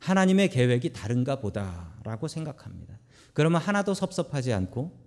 하나님의 0.00 0.50
계획이 0.50 0.92
다른가 0.92 1.40
보다라고 1.40 2.28
생각합니다. 2.28 2.98
그러면 3.32 3.60
하나도 3.62 3.94
섭섭하지 3.94 4.52
않고 4.52 5.06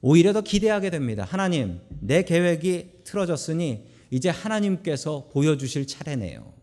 오히려 0.00 0.32
더 0.32 0.40
기대하게 0.40 0.88
됩니다. 0.88 1.26
하나님, 1.28 1.80
내 2.00 2.22
계획이 2.22 3.02
틀어졌으니 3.04 3.95
이제 4.10 4.28
하나님께서 4.28 5.28
보여주실 5.32 5.86
차례네요. 5.86 6.54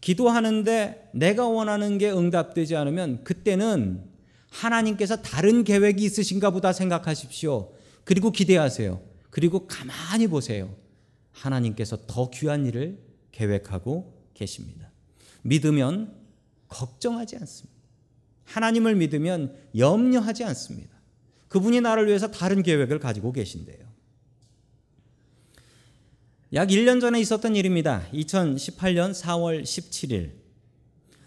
기도하는데 0.00 1.10
내가 1.14 1.46
원하는 1.46 1.96
게 1.96 2.10
응답되지 2.10 2.76
않으면 2.76 3.22
그때는 3.24 4.04
하나님께서 4.50 5.22
다른 5.22 5.64
계획이 5.64 6.04
있으신가 6.04 6.50
보다 6.50 6.72
생각하십시오. 6.72 7.72
그리고 8.04 8.32
기대하세요. 8.32 9.00
그리고 9.30 9.66
가만히 9.66 10.26
보세요. 10.26 10.74
하나님께서 11.30 11.98
더 12.06 12.30
귀한 12.30 12.66
일을 12.66 12.98
계획하고 13.30 14.22
계십니다. 14.34 14.90
믿으면 15.42 16.14
걱정하지 16.68 17.36
않습니다. 17.36 17.80
하나님을 18.44 18.96
믿으면 18.96 19.56
염려하지 19.76 20.44
않습니다. 20.44 21.00
그분이 21.48 21.80
나를 21.80 22.06
위해서 22.08 22.30
다른 22.30 22.62
계획을 22.62 22.98
가지고 22.98 23.32
계신데요. 23.32 23.91
약 26.54 26.68
1년 26.68 27.00
전에 27.00 27.18
있었던 27.18 27.56
일입니다. 27.56 28.06
2018년 28.12 29.12
4월 29.12 29.62
17일 29.62 30.32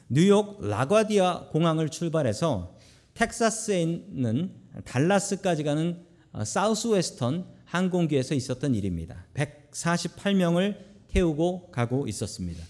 뉴욕 0.08 0.60
라과디아 0.62 1.48
공항을 1.50 1.90
출발해서 1.90 2.78
텍사스에 3.16 3.82
있는 3.82 4.52
달라스까지 4.84 5.64
가는 5.64 6.06
사우스 6.44 6.90
웨스턴 6.90 7.48
항공기에서 7.64 8.36
있었던 8.36 8.76
일입니다. 8.76 9.26
148명을 9.34 10.78
태우고 11.08 11.72
가고 11.72 12.08
있었습니다. 12.08 12.64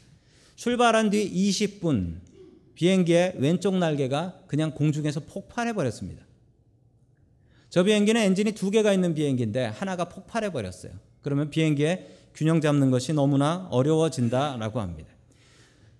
출발한 0.55 1.09
뒤 1.09 1.29
20분 1.29 2.21
비행기의 2.75 3.33
왼쪽 3.37 3.75
날개가 3.75 4.43
그냥 4.47 4.71
공중에서 4.71 5.25
폭발해 5.25 5.73
버렸습니다. 5.73 6.23
저 7.69 7.83
비행기는 7.83 8.21
엔진이 8.21 8.53
두 8.53 8.71
개가 8.71 8.93
있는 8.93 9.13
비행기인데 9.13 9.65
하나가 9.65 10.07
폭발해 10.07 10.53
버렸어요. 10.53 10.93
그러면 11.21 11.49
비행기의 11.49 12.23
균형 12.35 12.61
잡는 12.61 12.91
것이 12.91 13.13
너무나 13.13 13.67
어려워진다라고 13.71 14.81
합니다. 14.81 15.09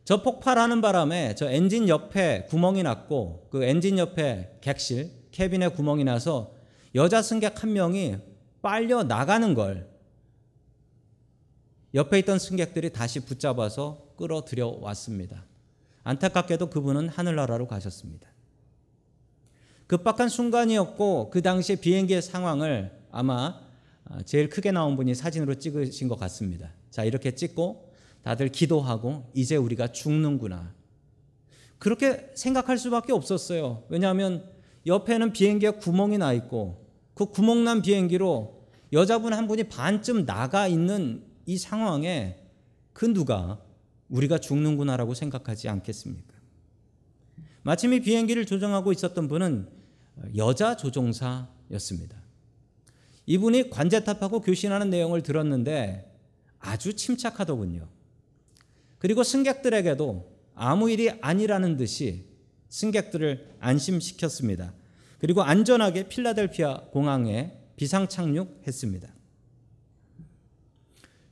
저 0.04 0.22
폭발하는 0.22 0.82
바람에 0.82 1.34
저 1.36 1.50
엔진 1.50 1.90
옆에 1.90 2.46
구멍이 2.50 2.84
났고 2.84 3.48
그 3.50 3.64
엔진 3.64 3.98
옆에 3.98 4.58
객실 4.62 5.12
캐빈에 5.32 5.70
구멍이 5.70 6.04
나서 6.04 6.54
여자 6.94 7.22
승객 7.22 7.64
한 7.64 7.74
명이 7.74 8.18
빨려 8.62 9.04
나가는 9.04 9.54
걸 9.54 9.90
옆에 11.94 12.20
있던 12.20 12.38
승객들이 12.38 12.92
다시 12.92 13.22
붙잡아서 13.22 14.10
끌어들여 14.18 14.80
왔습니다. 14.82 15.46
안타깝게도 16.04 16.70
그분은 16.70 17.10
하늘나라로 17.10 17.68
가셨습니다. 17.68 18.28
급박한 19.88 20.30
순간이었고 20.30 21.30
그 21.32 21.42
당시에 21.42 21.78
비행기의 21.78 22.22
상황을 22.22 22.92
아마 23.12 23.65
제일 24.26 24.50
크게 24.50 24.72
나온 24.72 24.96
분이 24.96 25.16
사진으로 25.16 25.56
찍으신 25.56 26.08
것 26.08 26.20
같습니다. 26.20 26.72
자, 26.90 27.04
이렇게 27.04 27.36
찍고 27.36 27.94
다들 28.24 28.50
기도하고 28.50 29.30
이제 29.34 29.56
우리가 29.56 29.92
죽는구나. 29.92 30.74
그렇게 31.78 32.32
생각할 32.36 32.78
수밖에 32.78 33.14
없었어요. 33.14 33.84
왜냐하면 33.90 34.50
옆에는 34.86 35.34
비행기에 35.34 35.72
구멍이 35.72 36.18
나 36.18 36.34
있고 36.34 36.86
그 37.14 37.26
구멍 37.28 37.64
난 37.64 37.82
비행기로 37.82 38.66
여자분 38.94 39.34
한 39.34 39.48
분이 39.48 39.66
반쯤 39.66 40.26
나가 40.26 40.68
있는 40.68 41.24
이 41.46 41.58
상황에 41.58 42.38
그 42.94 43.06
누가 43.06 43.62
우리가 44.10 44.38
죽는구나라고 44.38 45.14
생각하지 45.14 45.70
않겠습니까? 45.70 46.34
마침 47.64 47.94
이 47.94 48.00
비행기를 48.00 48.46
조종하고 48.46 48.92
있었던 48.92 49.28
분은 49.28 49.68
여자 50.38 50.78
조종사였습니다. 50.78 52.25
이분이 53.26 53.70
관제탑하고 53.70 54.42
교신하는 54.42 54.90
내용을 54.90 55.24
들었는데 55.24 56.12
아주 56.60 56.96
침착하더군요. 56.96 57.88
그리고 59.00 59.24
승객들에게도 59.24 60.36
아무 60.56 60.90
일이 60.90 61.10
아니라는 61.22 61.78
듯이 61.78 62.28
승객들을 62.70 63.58
안심시켰습니다. 63.60 64.74
그리고 65.20 65.44
안전하게 65.44 66.08
필라델피아 66.08 66.88
공항에 66.92 67.58
비상 67.76 68.08
착륙했습니다. 68.08 69.14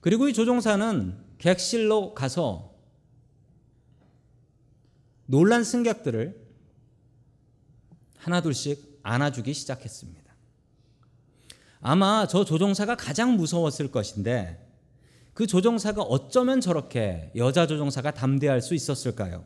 그리고 0.02 0.28
이 0.28 0.34
조종사는 0.34 1.18
객실로 1.38 2.14
가서 2.14 2.74
놀란 5.26 5.64
승객들을 5.64 6.42
하나둘씩 8.18 9.00
안아주기 9.04 9.54
시작했습니다. 9.54 10.23
아마 11.86 12.26
저 12.28 12.46
조종사가 12.46 12.96
가장 12.96 13.36
무서웠을 13.36 13.92
것인데 13.92 14.58
그 15.34 15.46
조종사가 15.46 16.02
어쩌면 16.02 16.62
저렇게 16.62 17.30
여자 17.36 17.68
조종사가 17.68 18.12
담대할 18.12 18.62
수 18.62 18.74
있었을까요? 18.74 19.44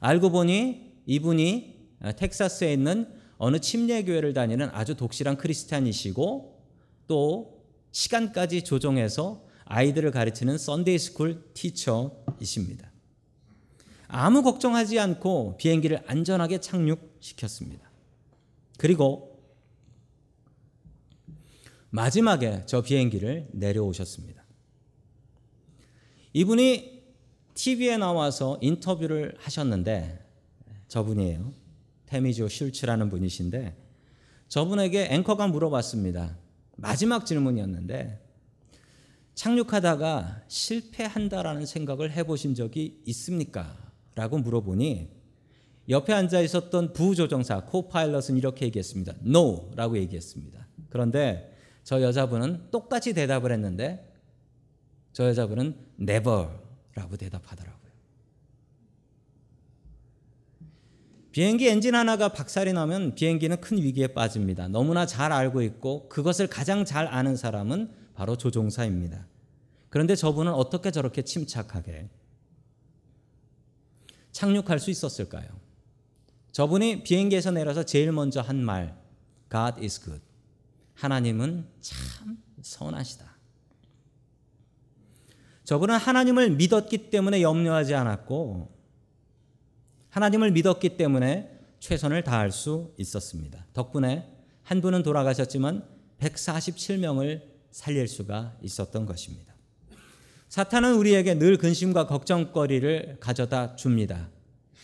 알고 0.00 0.30
보니 0.30 0.92
이분이 1.06 1.90
텍사스에 2.16 2.72
있는 2.72 3.08
어느 3.36 3.60
침례교회를 3.60 4.32
다니는 4.32 4.70
아주 4.72 4.96
독실한 4.96 5.36
크리스찬이시고 5.36 6.64
또 7.06 7.62
시간까지 7.92 8.64
조정해서 8.64 9.44
아이들을 9.64 10.10
가르치는 10.10 10.58
Sunday 10.58 10.98
school 10.98 11.52
teacher이십니다. 11.54 12.90
아무 14.08 14.42
걱정하지 14.42 14.98
않고 14.98 15.56
비행기를 15.58 16.02
안전하게 16.08 16.58
착륙시켰습니다. 16.58 17.88
그리고 18.78 19.27
마지막에 21.90 22.64
저 22.66 22.82
비행기를 22.82 23.48
내려오셨습니다. 23.52 24.44
이분이 26.32 27.02
TV에 27.54 27.96
나와서 27.96 28.58
인터뷰를 28.60 29.34
하셨는데 29.38 30.24
저분이에요. 30.88 31.52
테미조 32.06 32.48
슐츠라는 32.48 33.10
분이신데 33.10 33.76
저분에게 34.48 35.08
앵커가 35.10 35.46
물어봤습니다. 35.48 36.36
마지막 36.76 37.26
질문이었는데 37.26 38.24
착륙하다가 39.34 40.42
실패한다라는 40.48 41.66
생각을 41.66 42.12
해보신 42.12 42.54
적이 42.54 43.02
있습니까? 43.06 43.76
라고 44.14 44.38
물어보니 44.38 45.10
옆에 45.88 46.12
앉아 46.12 46.40
있었던 46.40 46.92
부조정사 46.92 47.64
코파일럿은 47.66 48.36
이렇게 48.36 48.66
얘기했습니다. 48.66 49.14
No 49.24 49.70
라고 49.74 49.96
얘기했습니다. 49.96 50.66
그런데 50.90 51.57
저 51.88 52.02
여자분은 52.02 52.70
똑같이 52.70 53.14
대답을 53.14 53.50
했는데 53.50 54.14
저 55.14 55.26
여자분은 55.26 55.74
never 55.98 56.48
라고 56.94 57.16
대답하더라고요. 57.16 57.90
비행기 61.32 61.66
엔진 61.66 61.94
하나가 61.94 62.28
박살이 62.28 62.74
나면 62.74 63.14
비행기는 63.14 63.58
큰 63.62 63.78
위기에 63.78 64.08
빠집니다. 64.08 64.68
너무나 64.68 65.06
잘 65.06 65.32
알고 65.32 65.62
있고 65.62 66.10
그것을 66.10 66.46
가장 66.48 66.84
잘 66.84 67.06
아는 67.06 67.36
사람은 67.36 67.90
바로 68.14 68.36
조종사입니다. 68.36 69.26
그런데 69.88 70.14
저분은 70.14 70.52
어떻게 70.52 70.90
저렇게 70.90 71.22
침착하게 71.22 72.10
착륙할 74.32 74.78
수 74.78 74.90
있었을까요? 74.90 75.48
저분이 76.52 77.02
비행기에서 77.02 77.50
내려서 77.50 77.82
제일 77.82 78.12
먼저 78.12 78.42
한 78.42 78.62
말, 78.62 78.94
God 79.50 79.80
is 79.80 79.98
good. 79.98 80.27
하나님은 80.98 81.64
참 81.80 82.38
선하시다. 82.60 83.24
저분은 85.62 85.96
하나님을 85.96 86.50
믿었기 86.50 87.10
때문에 87.10 87.40
염려하지 87.40 87.94
않았고, 87.94 88.76
하나님을 90.10 90.50
믿었기 90.50 90.96
때문에 90.96 91.56
최선을 91.78 92.24
다할 92.24 92.50
수 92.50 92.92
있었습니다. 92.98 93.64
덕분에 93.74 94.28
한 94.64 94.80
분은 94.80 95.04
돌아가셨지만 95.04 95.86
147명을 96.18 97.42
살릴 97.70 98.08
수가 98.08 98.56
있었던 98.62 99.06
것입니다. 99.06 99.54
사탄은 100.48 100.96
우리에게 100.96 101.34
늘 101.34 101.58
근심과 101.58 102.08
걱정거리를 102.08 103.18
가져다 103.20 103.76
줍니다. 103.76 104.30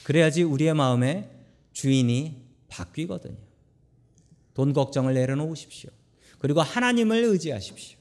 그래야지 0.05 0.45
우리의 0.45 0.75
마음에 0.75 1.31
주인이 1.73 2.45
바뀌거든요. 2.69 3.39
돈 4.53 4.73
걱정을 4.73 5.15
내려놓으십시오. 5.15 5.91
그리고 6.45 6.61
하나님을 6.61 7.25
의지하십시오. 7.25 7.97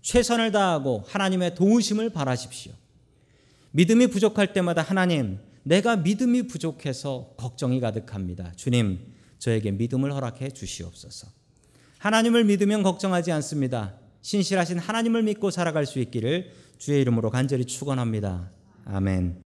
최선을 0.00 0.52
다하고 0.52 1.02
하나님의 1.08 1.56
도우심을 1.56 2.10
바라십시오. 2.10 2.72
믿음이 3.72 4.06
부족할 4.06 4.52
때마다 4.52 4.80
하나님, 4.80 5.40
내가 5.64 5.96
믿음이 5.96 6.46
부족해서 6.46 7.34
걱정이 7.36 7.80
가득합니다. 7.80 8.52
주님, 8.54 9.00
저에게 9.40 9.72
믿음을 9.72 10.14
허락해 10.14 10.50
주시옵소서. 10.50 11.26
하나님을 11.98 12.44
믿으면 12.44 12.84
걱정하지 12.84 13.32
않습니다. 13.32 13.98
신실하신 14.22 14.78
하나님을 14.78 15.24
믿고 15.24 15.50
살아갈 15.50 15.84
수 15.84 15.98
있기를 15.98 16.52
주의 16.78 17.00
이름으로 17.00 17.30
간절히 17.30 17.64
축원합니다. 17.64 18.52
아멘. 18.84 19.42